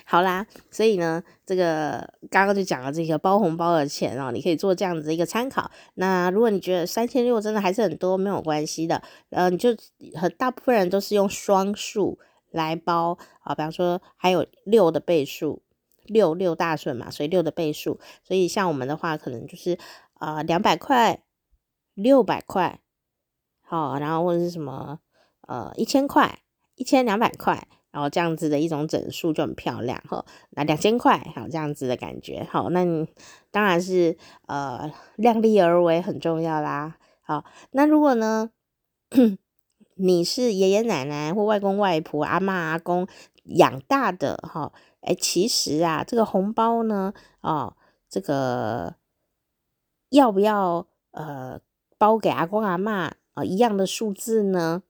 [0.06, 5.72] 好啦，所以呢，这个刚刚就讲了这个包红包的钱哦，你可以做这样子的一个参考。
[5.96, 9.76] 那如果你觉得三千六真的还是很多，没有关系的，呃，你就
[10.16, 12.20] 和大部分人都是用双数
[12.52, 15.64] 来包啊，比方说还有六的倍数。
[16.06, 19.78] 六六大顺嘛，所以六的倍数，所以像我们的话，可能就是
[20.20, 21.24] 呃两百块、
[21.94, 22.82] 六百块，
[23.62, 25.00] 好，然后或者是什么
[25.48, 26.40] 呃一千块、
[26.76, 30.26] 一千两百块，然后这样子的一种整数就很漂亮哈。
[30.52, 33.08] 那两千块，好这样子的感觉，好，那你
[33.50, 36.98] 当然是呃量力而为很重要啦。
[37.22, 38.52] 好，那如果呢，
[39.96, 43.08] 你是爷爷奶奶或外公外婆、阿嬷阿公
[43.46, 44.74] 养大的哈。
[45.04, 47.76] 哎，其实啊，这个红包呢，哦，
[48.10, 48.96] 这个
[50.10, 51.60] 要不要呃
[51.98, 54.84] 包给阿公阿嬷啊、一样的数字呢？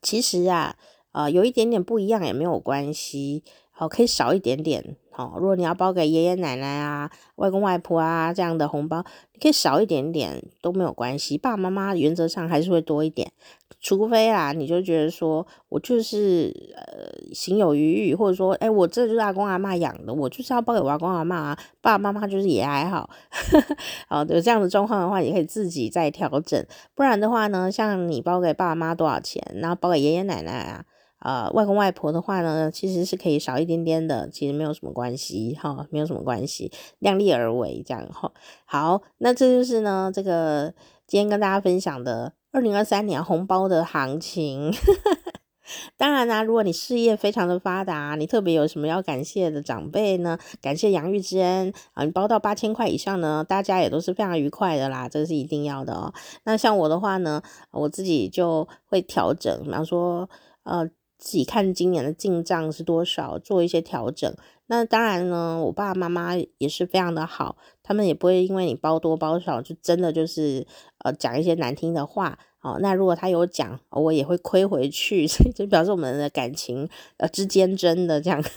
[0.00, 0.76] 其实啊，
[1.12, 11.36] 啊，有一点点不一样也没有关系，好、哦，可以少一点点，哦，如果你要包给爷爷奶奶啊、外公外婆啊这样的红包，你可以少一点点都没有关系。
[11.36, 13.32] 爸爸妈妈原则上还是会多一点，
[13.80, 23.10] 除非啦，你就觉得说我就是呃心有余裕，或者说哎，我这就是阿公阿妈养的，我就是要包给我阿公阿妈啊，爸爸妈妈就是也还好。
[24.06, 26.64] 好，有这样的状况的话，也可以自己再调整。
[26.94, 30.84] 不然的话呢，像你包给爸爸妈妈多少钱，然后包给爷爷奶奶啊。
[31.20, 38.30] 呃，外公外婆的话呢，其实是可以少一点点的，其实没有什么关系哈，没有什么关系，量力而为这样哈。
[38.64, 40.72] 好，那这就是呢，这个
[41.08, 44.72] 今天跟大家分享的二零二三年红包的行情。
[45.98, 50.38] 当然啦、如果你事业非常的发达，你特别有什么要感谢的长辈呢？
[50.62, 56.14] 感谢养育之恩啊，你包到八千块以上呢，大家也都是非常愉快的啦，这是一定要的哦。
[56.44, 60.30] 那像我的话呢，我自己就会调整，比方说
[60.62, 60.88] 呃。
[61.18, 64.32] 自己看今年的进账是多少，做一些调整。
[64.66, 70.66] 那当然呢，我爸爸妈妈也是非常的好，他们也不会因为你包多包少，就真的就是
[70.98, 72.38] 呃讲一些难听的话。
[72.60, 78.42] 哦，那如果他有讲，我也会亏回去，所以就表示我们的感情呃之间真的这样。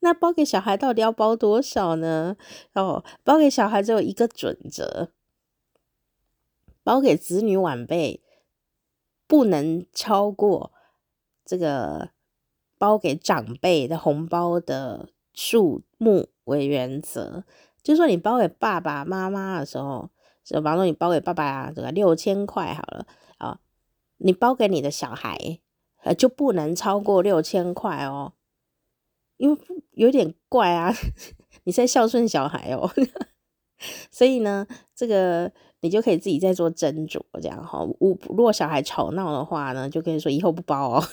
[0.00, 2.36] 那包给小孩到底要包多少呢？
[2.74, 5.10] 哦，包给小孩只有一个准则，
[6.82, 8.20] 包给子女晚辈。
[9.32, 10.70] 不能超过
[11.42, 12.10] 这个
[12.76, 17.42] 包给长辈的红包的数目为原则。
[17.82, 20.10] 就是说，你包给爸爸妈妈的时候，
[20.44, 23.06] 就比方说你包给爸爸啊，这个六千块好了
[23.38, 23.58] 啊，
[24.18, 25.60] 你包给你的小孩，
[26.02, 28.34] 呃，就不能超过六千块哦，
[29.38, 29.58] 因为
[29.92, 30.92] 有点怪啊，
[31.64, 32.90] 你在孝顺小孩哦，
[34.12, 35.50] 所以呢，这个。
[35.82, 37.84] 你就可以自己再做斟酌，这样哈。
[38.00, 41.04] 如果小孩吵闹的话呢，就跟你说以后不包哦，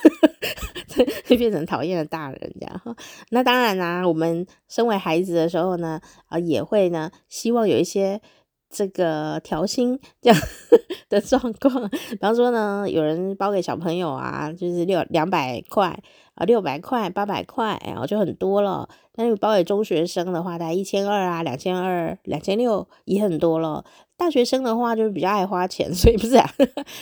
[1.25, 2.95] 会变成讨厌的大人这样哈。
[3.31, 8.21] 那当然啦，我们身为孩子的时候呢，啊也会呢，希望有一些
[8.69, 10.39] 这个调薪这样
[11.09, 11.89] 的状况。
[11.89, 15.99] 比方说呢，有人包给小朋友啊，就是六两百块
[16.35, 18.87] 啊，六百块、八百块，然后就很多了。
[19.15, 23.83] 那如果包给中学生的话，大概一千二啊，两千二、两千六也很多了。
[24.15, 26.49] 大学生的话就是比较爱花钱， 所以不是啊。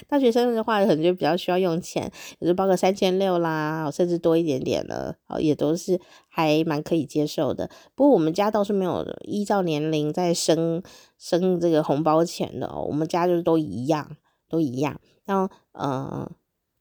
[0.08, 7.70] 大学生的话可能就比较需要用钱，也就包个三千六啦，甚至多一点点了，哦，也都是还蛮可以接受的。
[7.96, 10.82] 不过我们家倒是没有依照年龄在生
[11.18, 14.18] 生这个红包钱的哦，我们家就是都一样，
[14.50, 15.00] 都一样。
[15.26, 16.30] 然后呃，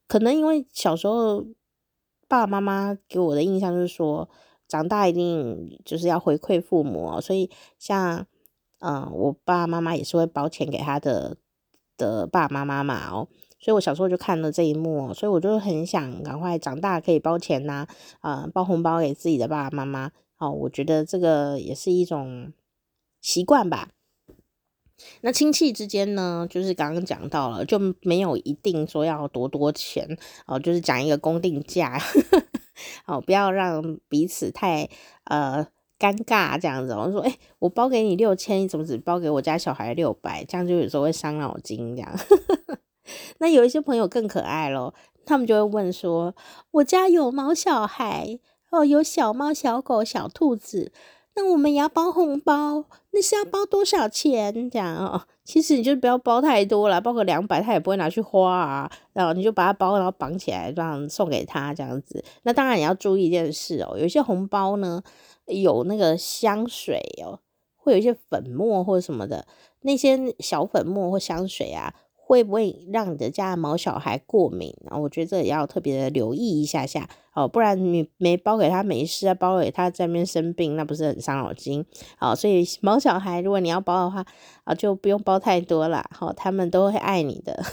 [0.06, 1.44] 可能因为小时候
[2.28, 4.28] 爸爸妈妈给我的印象就是说，
[4.68, 8.26] 长大一定就是要回馈父母哦，所以像。
[8.78, 11.38] 嗯，我爸爸妈妈也是会包钱给他的
[11.96, 13.26] 的爸爸妈妈嘛哦，
[13.58, 17.86] 所以我小时候就看了这一幕，所以我就很想赶快长大可以包钱呐，
[18.20, 22.52] 啊，呃，包红包给自己的爸爸妈妈哦，我觉得这个也是一种
[23.22, 23.88] 习惯吧。
[25.20, 32.00] 那亲戚之间呢，就是刚刚讲到了，就没有一定说要多多钱哦，就是讲一个公定价，
[33.06, 34.88] 哦，不要让彼此太
[35.24, 35.66] 呃。
[35.98, 40.44] 尴尬这样子，我说，哎、我包给你六千，你怎么只包给我家小孩六百？
[40.44, 42.14] 这样就有时候会伤脑筋这样。
[43.40, 44.92] 那有一些朋友更可爱咯，
[45.24, 46.34] 他们就会问说，
[46.72, 48.38] 我家有毛小孩
[48.70, 50.92] 哦，有小猫、小狗、小兔子，
[51.36, 54.68] 那我们也要包红包，那是要包多少钱？
[54.70, 58.90] 这样哦，其实你就不要包太多了，包个两百，他也不会拿去花啊。
[59.12, 62.24] 然后你就把它包，然后绑起来，这样送给他这样子。
[62.42, 65.02] 那当然也要注意一件事哦，有些红包呢。
[65.48, 67.38] 有那个香水哦，
[67.76, 69.46] 会有一些粉末或者什么的，
[69.82, 71.94] 那些小粉末或香水啊，
[72.28, 74.74] 会不会让你的家的毛小孩过敏？
[74.90, 81.86] 啊，我觉得这也要特别的留意一下下哦，不然你没包给他没事啊，包给他在那边生病，那不是很伤脑筋？
[82.18, 84.26] 好，所以毛小孩如果你要包的话
[84.64, 87.62] 啊，就不用包太多了，好，他们都会爱你的。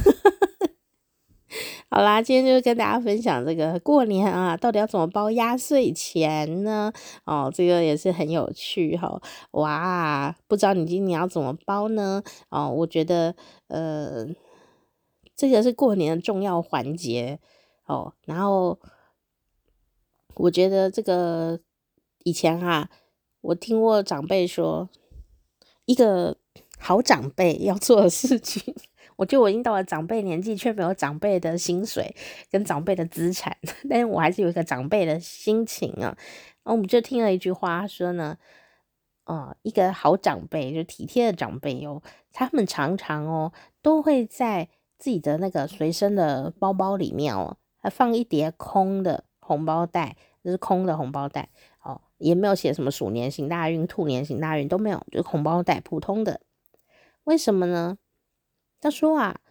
[1.89, 6.91] 好啦，今天就跟大家分享这个过年啊，到底要怎么包压岁钱呢？
[7.25, 9.21] 哦，这个也是很有趣哈、哦。
[9.61, 12.23] 哇，不知道你今年要怎么包呢？
[12.49, 13.35] 哦，我觉得
[13.67, 14.25] 呃，
[15.35, 17.39] 这个是过年的重要环节
[17.85, 18.13] 哦。
[18.25, 18.79] 然后
[20.35, 21.59] 我觉得这个
[22.23, 22.89] 以前啊，
[23.41, 24.89] 我听过长辈说，
[25.85, 26.37] 一个
[26.77, 28.75] 好长辈要做的事情。
[29.15, 32.15] 我觉得我已经到了长辈年纪，却没有长辈的薪水
[32.49, 33.55] 跟长辈的资产，
[33.87, 36.17] 但是我还是有一个长辈的心情啊。
[36.63, 38.35] 然后我们就听了一句话说呢，
[39.25, 44.67] 呃，一个好长辈，就体贴的长辈哦，他们常常哦都会在
[45.03, 51.49] 自己的那个随身的包包里面哦，还放一叠空的红包袋，就是空的红包袋，
[51.81, 56.39] 哦，也没有写什么鼠年行大运、兔年行大运都没有，就红包袋普通的。
[57.25, 57.97] 为什么呢？
[58.79, 59.41] 他说啊，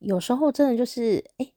[0.00, 1.50] 有时候真的就是，哎，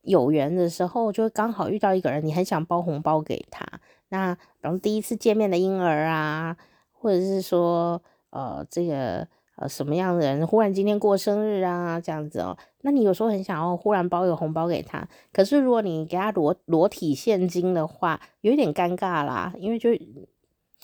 [0.00, 3.66] 有缘的时候就刚好遇到一个人，你很想包红包给他。
[4.08, 6.56] 那比如第一次见面的婴儿啊，
[6.90, 9.28] 或者是说，呃，这个。
[9.56, 19.90] 呃，什么样的人忽然今天过生日啊，这样子哦，那你有时候很想要忽然包一个红包给他，可是如果你给他裸裸体现金的话，有一点尴尬啦，因为就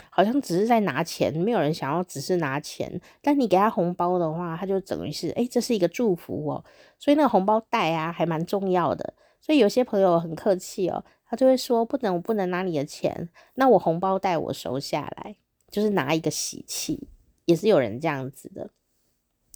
[0.08, 3.00] 好像只是在拿钱，没有人想要只是拿钱。
[3.20, 6.64] 但你给他红包的话，他就等于是，诶，这是一个祝福哦，
[6.98, 9.12] 所以那个红包袋啊还蛮重要的。
[9.40, 15.34] 所以有些朋友很客气哦，他就会说不能，我不能拿你的钱，那我红包袋我收下来，
[15.70, 17.08] 就是拿一个喜气。
[17.50, 18.70] 也是有人这样子的，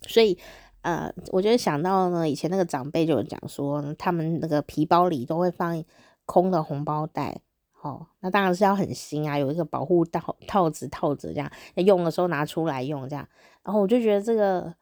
[0.03, 0.37] 所以
[0.83, 5.85] 呃，我就想到呢，以前那个长辈就有讲说，他们那个皮包里都会放
[6.27, 7.41] 空的红包袋，
[7.83, 13.29] 哦，那当然是要很新啊，有一个保护套套子套着这样，用的时候拿出来用这样，
[13.63, 14.75] 然后我就觉得这个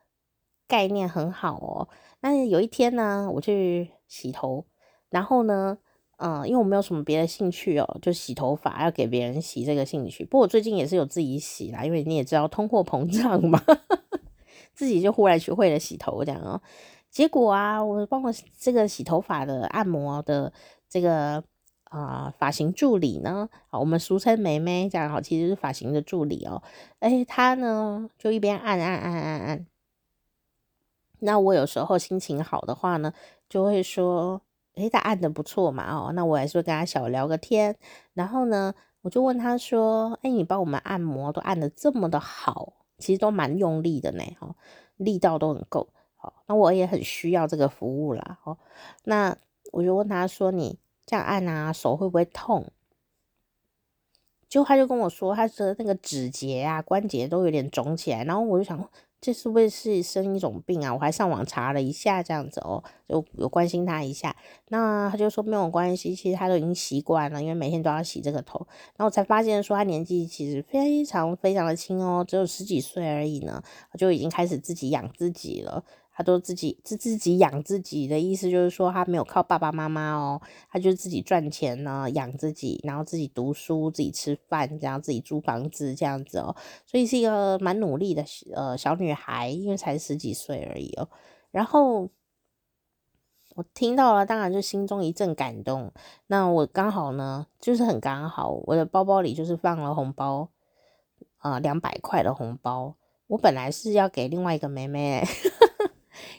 [0.66, 1.88] 概念很好哦。
[2.20, 4.64] 那有一天呢，我去洗头，
[5.10, 5.76] 然后呢。
[6.24, 10.24] 嗯，因为我没有什么别的兴趣哦，就洗头发要给别人洗这个兴趣。
[10.24, 13.60] 不过我最近也是有自己洗啦，因为你也知道通货膨胀嘛，
[14.72, 16.62] 自己就忽然学会了洗头这样哦。
[17.10, 20.52] 结果啊，我帮我这个洗头发的按摩的
[20.88, 21.42] 这个
[21.86, 26.62] 啊、呃、发型助理呢，啊，我们俗称妹妹这样好，其实是发型的助理哦。
[27.00, 29.66] 哎，他呢就一边按按按按按，
[31.18, 33.12] 那我有时候心情好的话呢，
[33.48, 34.40] 就会说。
[34.74, 37.76] 诶，他按的不错嘛，哦，那我还是跟他小聊个天。
[38.14, 44.54] 然后呢，我就问他说：“诶，你帮我们按摩都按的这么的好，其实都蛮用力的呢，哦，
[44.96, 45.88] 力道都很够。
[46.16, 48.56] 好，那我也很需要这个服务啦，哦，
[49.04, 49.36] 那
[49.72, 52.72] 我就问他说：你这样按啊，手会不会痛？
[54.48, 58.24] 就他就跟我说，他的那个指节啊、关节都有点肿起来。
[58.24, 58.88] 然后我就想。
[59.22, 60.92] 这是不是是生一种病啊？
[60.92, 64.34] 我还上网查了一下，这样子哦，就有关心他一下。
[64.68, 68.66] 那他就说没有关系，其实他都已经习惯了，因为每天都要洗这个头。
[68.96, 73.62] 然后我才发现说他年纪其实非常非常的轻哦，只有十几岁而已呢，
[73.96, 75.84] 就已经开始自己养自己了。
[76.22, 86.54] 都自己自自己养自己的意思，就是说他没有靠爸爸妈妈哦，他就自己赚钱呢，养自己，然后自己读书，自己吃饭，这样自己租房子这样子哦，
[86.86, 91.08] 所以是一个蛮努力的呃小女孩，因为才十几岁而已哦。
[91.50, 92.10] 然后
[93.54, 95.92] 我听到了，当然就心中一阵感动。
[96.28, 100.48] 那我刚好呢，就是很刚好，我的包包里就是放了红包
[101.36, 102.96] 啊，两百块的红包。
[103.26, 105.22] 我本来是要给另外一个妹妹。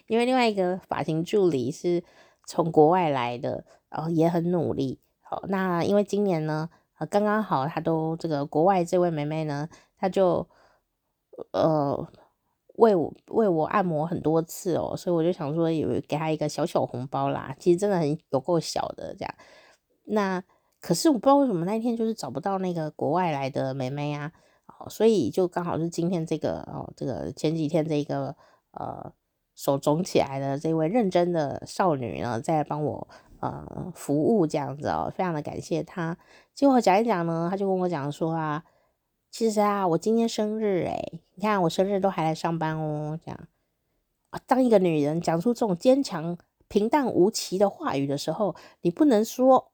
[0.07, 2.03] 因为另外一个发型助理是
[2.45, 4.99] 从国外来的，然后也很努力。
[5.21, 6.69] 好，那因为今年呢，
[7.09, 9.67] 刚刚好，他都这个国外这位妹妹呢，
[9.97, 10.47] 她就
[11.51, 12.07] 呃
[12.75, 17.55] 为我为我按摩很多次哦，所以我就想说有给她一个小小红包啦。
[17.57, 19.35] 其实真的很有够小的这样。
[20.03, 20.43] 那
[20.81, 24.31] 可是我不知道为什么那天就是找不到那个国外来的妹妹啊，
[24.89, 28.35] 所以就刚好是今天这个哦，这个前几天这个
[28.71, 29.13] 呃。
[29.55, 33.07] 手肿起来的这位认真的少女呢，在帮我
[33.39, 36.17] 呃服务这样子哦，非常的感谢她。
[36.53, 38.63] 结果讲一讲呢，她就跟我讲说啊，
[39.29, 43.39] 其实啊，我今天生日诶，你看我生日都还来上班哦，这样
[44.31, 46.37] 啊，当一个女人讲出这种坚强、
[46.67, 49.71] 平淡无奇的话语的时候，你不能说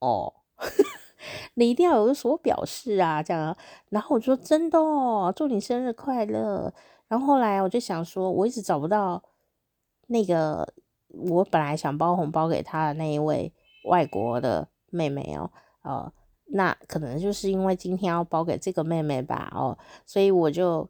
[0.00, 0.34] 哦，
[1.54, 3.56] 你一定要有所表示啊，这样。
[3.88, 6.74] 然后我就说真的哦，祝你生日快乐。
[7.08, 9.22] 然后后来我就想说，我一直找不到
[10.06, 10.72] 那个
[11.08, 13.52] 我本来想包红包给他的那一位
[13.84, 15.50] 外国的妹妹哦，
[15.82, 16.12] 呃，
[16.46, 20.88] 那可能就是因为今天要包给这个妹妹吧，哦，所以我就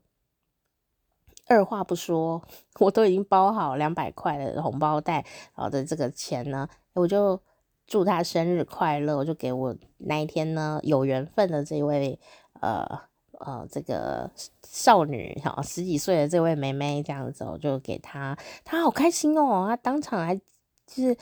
[1.46, 2.42] 二话不说，
[2.80, 7.38] 我都已经包好两百块的红包袋，好的这个钱呢，我就
[7.86, 12.18] 祝她生日快乐，我就给我那一天呢有缘分的这位
[12.60, 13.02] 呃。
[13.40, 14.30] 呃，这个
[14.62, 20.42] 少女哈，十几岁的这位妹妹这样子，我就给她，她好开心哦，她当场还就
[20.86, 21.16] 是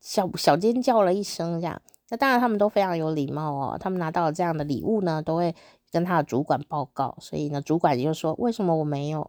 [0.00, 1.80] 小小尖叫了一声这样。
[2.08, 5.54] 那当然他们都非常有礼貌哦，他们拿到了这样的礼物呢，都会
[5.90, 9.26] 跟他的主管报告，所以呢，主管就说为什么我没有，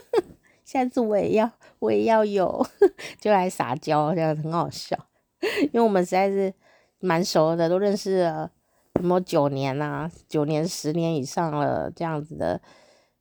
[0.66, 2.66] 下次我也要，我也要有，
[3.18, 4.96] 就来撒娇，这样很好笑，
[5.62, 6.52] 因为我们实在是
[6.98, 8.50] 蛮熟的，都认识了。
[9.00, 12.60] 什么九年啊，九年十年以上了，这样子的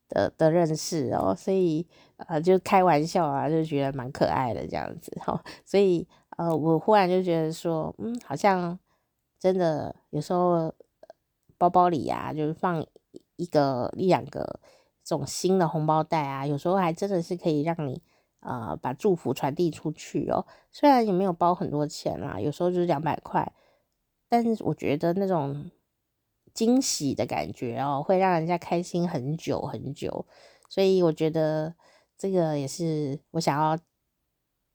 [0.09, 6.07] 的的认识哦，所以呃就开玩笑啊，就觉得蛮可爱的这样子哦，所以
[6.37, 8.77] 呃我忽然就觉得说，嗯，好像
[9.39, 10.73] 真的有时候
[11.57, 12.85] 包包里呀、啊，就是放
[13.37, 14.59] 一个一两个
[15.03, 18.01] 这种新的红包袋啊，有时候还真的是可以让你
[18.41, 20.45] 呃把祝福传递出去哦。
[20.71, 23.51] 虽然也没有包很多钱啦，有时候就是两百块，
[24.29, 25.69] 但是我觉得那种
[26.53, 30.25] 惊喜的感觉哦，会让人家开心很久很久。
[30.69, 31.73] 所以我觉得
[32.17, 33.77] 这个也是我想要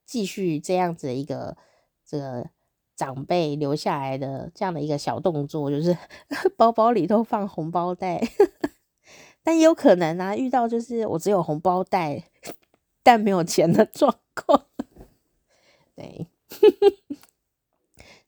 [0.05, 1.57] 继续这样子的一个
[2.05, 2.51] 这个。
[2.97, 5.99] 长辈留下来的这样的一个小动作，就是
[6.57, 8.23] 包包里头放红包袋，
[9.43, 12.31] 但也有可能啊，遇到就是我只有红包袋，
[13.03, 14.67] 但没有钱的状况，
[15.97, 16.29] 对，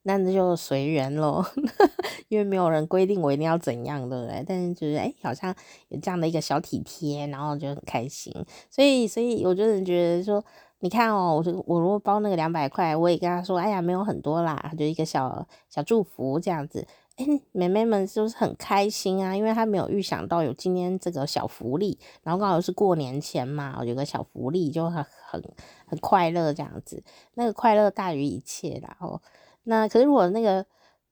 [0.06, 1.44] 那那就随缘咯，
[2.28, 4.44] 因为没有人规定我一定要怎样，对不对？
[4.46, 5.54] 但是就是哎、好像
[5.88, 8.32] 有这样的一个小体贴，然后就很开心，
[8.70, 10.42] 所以所以我就是觉得说。
[10.80, 16.86] 你看哦，我我如果包那个两百块，我也跟他说，哎呀，没有很多啦，就一个小小祝福这样子。
[17.16, 19.34] 哎，妹妹们就是很开心啊？
[19.34, 25.42] 因为她没有预想到有今天这个小福利，然后刚好是过年前嘛，有个小福利就很很
[25.86, 27.02] 很快乐这样子。
[27.34, 29.22] 那个快乐大于一切然后，
[29.68, 30.64] 那可是如果那个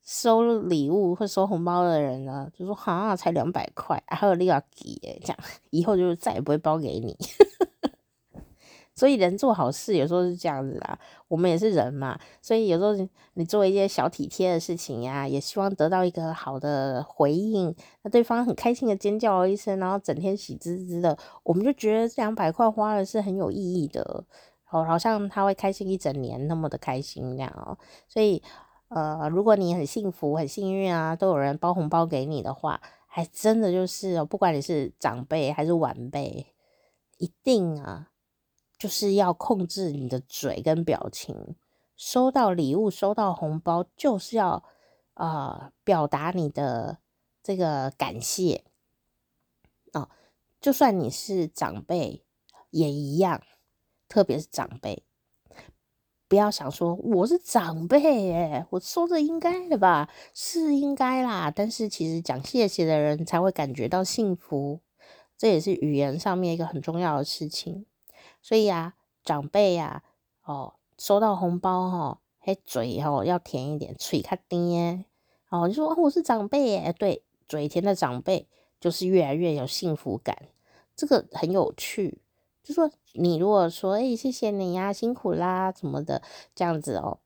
[0.02, 5.38] 收礼物或收红包的人呢，就说好像才两百块，还有六要给，这样
[5.70, 7.16] 以后就再也不会包给你。
[8.96, 10.96] 所以人做好事有时候是这样子啦，
[11.26, 12.92] 我们也是人嘛，所以有时候
[13.32, 24.24] 你做一些小体贴的事情呀，也希望得到一个好的回应，那对方很开心的尖叫一声，然后整天喜滋滋的，我们就觉得这两百块花的是很有意义的，
[24.74, 27.78] 好，好像他会开心一整年那么的开心这样哦。
[28.08, 28.42] 所以
[28.88, 36.54] 呃，如果你很幸福很幸运啊，都有人包红包给你的话，还真的就是哦，不管你是长辈还是晚辈，
[37.18, 38.08] 一定啊。
[38.76, 41.54] 就是要控制你的嘴跟表情，
[41.96, 44.62] 收到礼物、收到红包，就是要
[45.14, 46.98] 啊、表达你的
[47.42, 48.64] 这个感谢
[49.92, 50.10] 哦。
[50.60, 52.24] 就算你是长辈
[52.70, 53.40] 也一样，
[54.14, 55.02] 特别是长辈，
[56.28, 61.50] 不要想说我是长辈耶，我说这应该的吧，是应该啦。
[61.50, 64.78] 但是其实讲谢谢的人才会感觉到幸福，
[65.36, 67.86] 这也是语言上面一个很重要的事情。
[68.40, 68.94] 所以啊，
[69.24, 70.04] 长辈呀、
[70.44, 75.04] 哦，收到红包哈、哦，嘿，嘴哦要甜一点，嘴卡甜，
[75.48, 78.46] 哦，你说，我是长辈耶，对，嘴甜的长辈
[78.78, 80.38] 就是越来越有幸福感，
[80.94, 82.20] 这个很有趣。
[82.64, 86.20] 就说你如果说，哎，谢谢你呀，辛苦啦，什么的，
[86.54, 87.18] 这样子哦，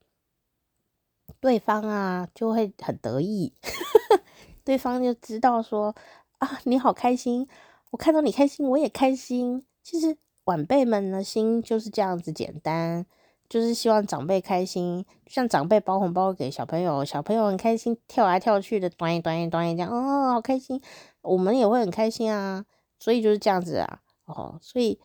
[1.40, 3.54] 对方啊就会很得意，
[4.62, 5.94] 对方就知道说
[6.38, 7.48] 啊，你好开心，
[7.92, 10.18] 我看到你开心，我也开心，其实。
[10.48, 13.04] 晚辈们的心就是这样子简单，
[13.50, 20.80] 就是希望长辈开心，像长辈包红包给小朋友，小朋友很开心，跳来跳去的，端一端一端一这样，哦，好开心，
[21.20, 22.64] 我们也会很开心啊，
[22.98, 24.98] 所以就是这样子啊，哦，所以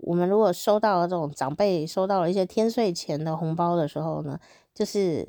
[0.00, 4.38] 我们如果收到了这种长辈收到了一些天岁钱的红包的时候呢，
[4.74, 5.28] 就是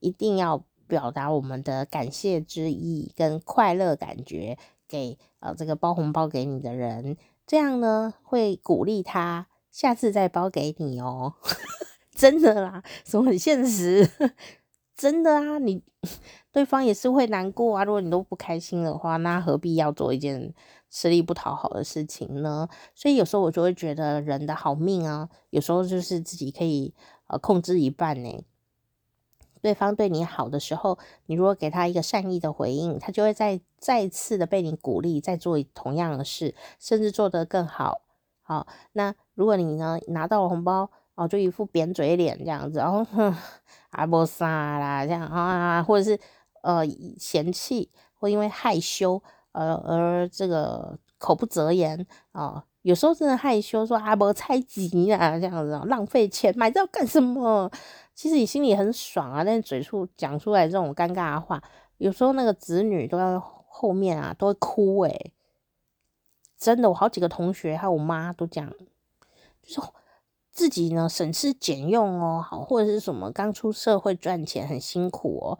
[0.00, 7.16] 一定要表达我们的感谢之意跟快乐感觉给呃这个包红包给你的人。
[7.46, 11.34] 这样呢，会鼓励他下次再包给你哦，
[12.14, 14.08] 真的啦，什么很现实，
[14.96, 15.82] 真的啊，你
[16.50, 17.84] 对方也是会难过啊。
[17.84, 20.52] 如果你都不开心的话，那何必要做一件
[20.90, 22.68] 吃力不讨好的事情呢？
[22.94, 26.94] 所以有时候我就会觉得人的好命啊，有时候就是自己可以
[27.26, 28.44] 呃控制一半呢。
[29.62, 38.02] 对方对你好的时候，你如果给他一个善意的回应，他就会再再次的被你鼓励，再做同样的事，甚至做得更好。
[38.42, 43.34] 好，那如果你呢拿到了红包，哦，就一副扁嘴脸这样子，然后哼，
[43.90, 44.46] 阿波萨
[44.78, 46.20] 啦这样啊，或者是
[46.62, 46.86] 呃
[47.18, 49.20] 嫌弃，或因为害羞，
[49.56, 57.70] 呃而这个口不择言啊，有时候真的害羞说阿波猜忌啊这样子，浪费钱买这要干什么？
[58.14, 61.62] 其实你心里很爽啊，但嘴出讲出来这种尴尬的话，
[61.98, 65.32] 有时候那个子女都要后面啊都会哭诶、
[66.58, 68.70] 真的，我好几个同学还有我妈都讲，
[69.62, 69.80] 就是
[70.50, 75.58] 自己呢省吃俭用哦，好或者是什么刚出社会赚钱很辛苦哦，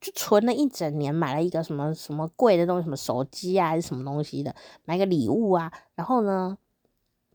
[0.00, 6.58] 就存了一整年买了一个什么什么贵的东西，什么手机啊还是什么东西的，买个礼物啊，然后呢。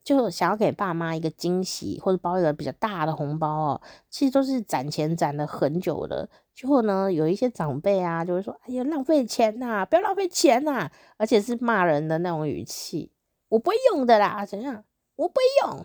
[0.04, 6.30] 就想要给爸妈一个惊喜，或者包一个比较大的红包哦，其实都是攒钱攒了很久的。
[6.54, 13.12] 最后呢，有一些长辈啊，就会说：“哎呀，浪费钱呐，不要浪费钱呐！”而且是骂人的那种语气，
[13.50, 14.84] 我不会用的啦，怎样？
[15.16, 15.84] 我不会用。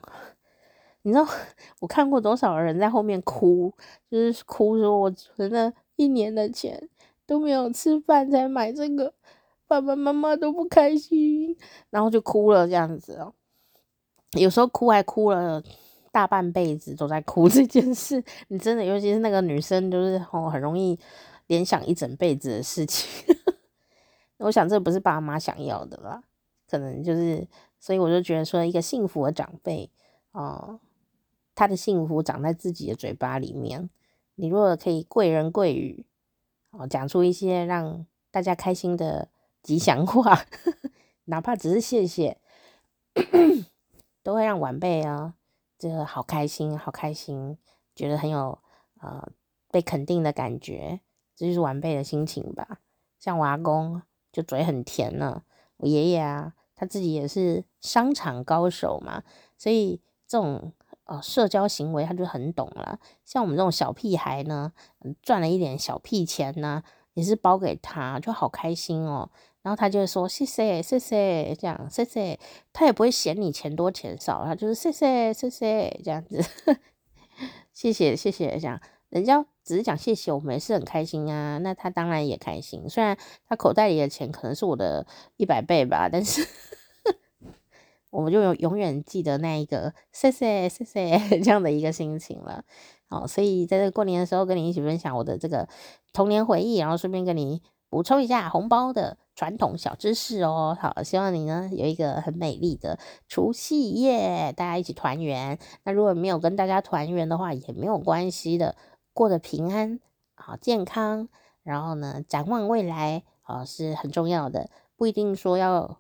[1.01, 1.27] 你知道
[1.81, 3.73] 我看过多少人在后面哭，
[4.11, 6.89] 就是哭说：“我存了一年的钱
[7.27, 9.13] 都没有吃饭才买这个，
[9.67, 11.55] 爸爸妈妈都不开心，
[11.91, 13.35] 然后就哭了这样子哦。
[14.33, 15.63] 有时候哭还哭了
[16.11, 20.99] 大半辈子都在哭 这件事，你真的，尤其是那个女生，就是哦很容易
[21.49, 23.35] 联想一整辈子的事情。
[24.39, 26.23] 我想这不是爸妈想要的啦，
[26.67, 27.47] 可能就是，
[27.79, 29.91] 所以我就觉得说，一个幸福的长辈
[30.33, 30.41] 哦。
[30.41, 30.81] 呃
[31.53, 33.91] 他的幸福长在自己的嘴巴里面。
[34.41, 36.07] 你如果可以贵人贵语，
[36.71, 39.29] 哦，讲出一些让大家开心的
[39.63, 40.47] 吉祥话，
[41.27, 42.39] 哪怕只是谢谢，
[44.23, 45.35] 都会让晚辈啊，
[45.79, 47.59] 这个好开心，好开心，
[47.95, 48.59] 觉得很有
[49.03, 49.31] 呃
[49.71, 51.01] 被肯定的感觉。
[51.37, 52.81] 这就是晚辈的心情吧。
[53.19, 54.01] 像我阿公
[54.33, 55.43] 就嘴很甜呢，
[55.77, 59.23] 我爷爷啊，他自己也是商场高手嘛，
[59.59, 60.73] 所以这种。
[61.11, 63.01] 哦，社交行为他就很懂了。
[63.25, 64.73] 像我们这种小屁孩呢，
[65.21, 66.85] 赚了一点小屁钱呢，
[67.15, 69.29] 也是包给他，就好开心哦。
[69.63, 72.39] 然后他就会说谢谢谢谢，这样谢谢，
[72.73, 76.41] 他也不会嫌你钱多钱少，他就是谢谢谢谢这样子，
[77.75, 78.81] 谢谢谢谢这样。
[79.09, 81.59] 人家只是讲谢谢，我们也是很开心啊。
[81.59, 85.05] 那他当然也开心，虽然他口袋里的钱可能是我的
[85.37, 86.47] 一百倍吧，但是。
[88.11, 92.65] 我们就永永远记得那一个谢谢谢谢这样的一个心情了，
[93.09, 95.69] 好，所以在这过年的时候跟你一起分享我的这个
[96.13, 100.77] 童年回忆，然后顺便跟你补充一下红包的传统小知识哦。
[100.81, 102.99] 好，希望你呢有一个很美丽的
[103.29, 105.57] 除夕夜，大家一起团圆。
[105.85, 108.75] 那如果没有跟大家团圆的话，也没有关系的，
[109.13, 110.01] 过得平安
[110.35, 111.29] 好健康，
[111.63, 116.00] 然后呢展望未来啊是很重要的，不一定说要。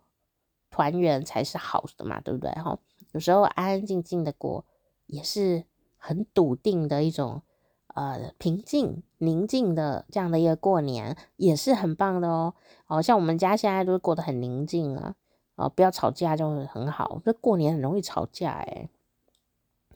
[0.71, 2.51] 团圆才是好的嘛，对不对？
[2.53, 2.79] 哈，
[3.13, 4.65] 有时候安安静静的过
[5.07, 5.65] 也是
[5.97, 7.43] 很笃定的一种，
[7.89, 12.55] 呃，平静宁静的这样的一个过年也是很棒的哦。
[12.87, 15.15] 哦，像我们家现在都过得很宁静啊，
[15.57, 17.21] 哦，不要吵架就很好。
[17.25, 18.89] 这过年很容易吵架诶，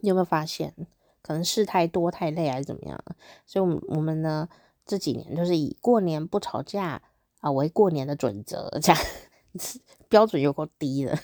[0.00, 0.74] 你有没有发现？
[1.22, 3.02] 可能事太多太累还是怎么样？
[3.46, 4.48] 所以，我们我们呢
[4.84, 7.00] 这几年就是以过年不吵架
[7.40, 9.00] 啊为过年的准则，这样。
[10.14, 11.18] 标准有够低的，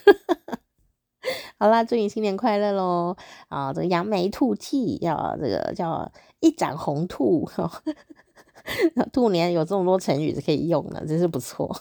[1.61, 3.17] 好啦，祝你新年快乐喽！
[3.49, 6.11] 啊，这个扬眉吐气，要这个叫
[6.41, 7.49] 一展鸿兔，
[9.13, 11.73] 兔年有这么多成语可以用了，真是不错。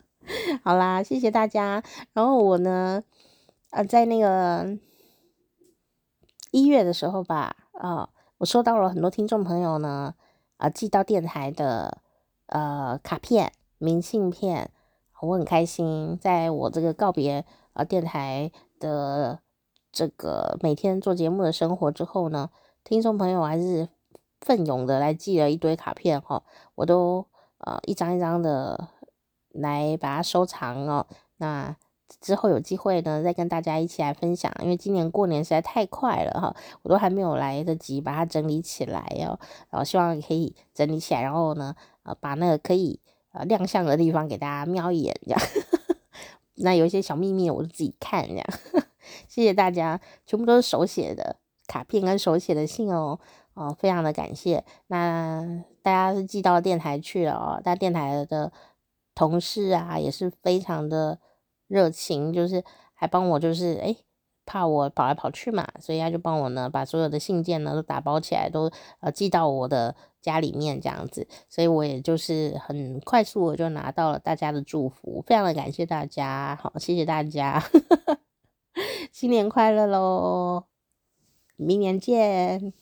[0.62, 1.82] 好啦，谢谢大家。
[2.12, 3.02] 然后我呢，
[3.70, 4.76] 啊，在那个
[6.50, 8.06] 一月的时候吧，啊，
[8.36, 10.14] 我收到了很多听众朋友呢，
[10.58, 12.02] 啊，寄到电台的
[12.48, 14.70] 呃卡片、明信片。
[15.20, 17.44] 我很开心，在我这个告别
[17.74, 19.38] 呃电台的
[19.92, 22.48] 这个每天做节目的生活之后呢，
[22.84, 23.88] 听众朋友还是
[24.40, 26.42] 奋勇的来寄了一堆卡片哈，
[26.74, 27.26] 我都
[27.58, 28.88] 呃一张一张的
[29.50, 31.06] 来把它收藏哦。
[31.36, 31.76] 那
[32.20, 43.00] 之后有机会呢，再跟大家一起来分享，因为今年过年实在太快了哈，我都还没有来得及把它整理起来哦，然后希望可以整理起来，然后呢呃把那个可以。
[43.30, 45.40] 啊，亮相的地方给大家瞄一眼，这样。
[46.62, 48.46] 那有一些小秘密，我就自己看，这样。
[49.28, 53.18] 谢谢大家，全部都是手写的卡片跟手写的信哦，
[53.54, 54.64] 哦，非常的感谢。
[54.88, 58.52] 那大家是寄到电台去了哦，但电台的
[59.14, 61.18] 同事啊也是非常的
[61.66, 62.62] 热情，就是
[62.94, 63.96] 还帮我，就是诶
[64.46, 68.70] 怕我跑来跑去嘛，所以他就帮我呢把所有的信件呢都打包起来，都
[69.00, 69.94] 呃寄到我的。
[70.22, 77.58] 家里面这样子，所以我也就是很快速我就拿到了大家的祝福，非常的感谢大家，好，谢谢大家，
[79.10, 80.64] 新年快乐喽，
[81.56, 82.74] 明年见。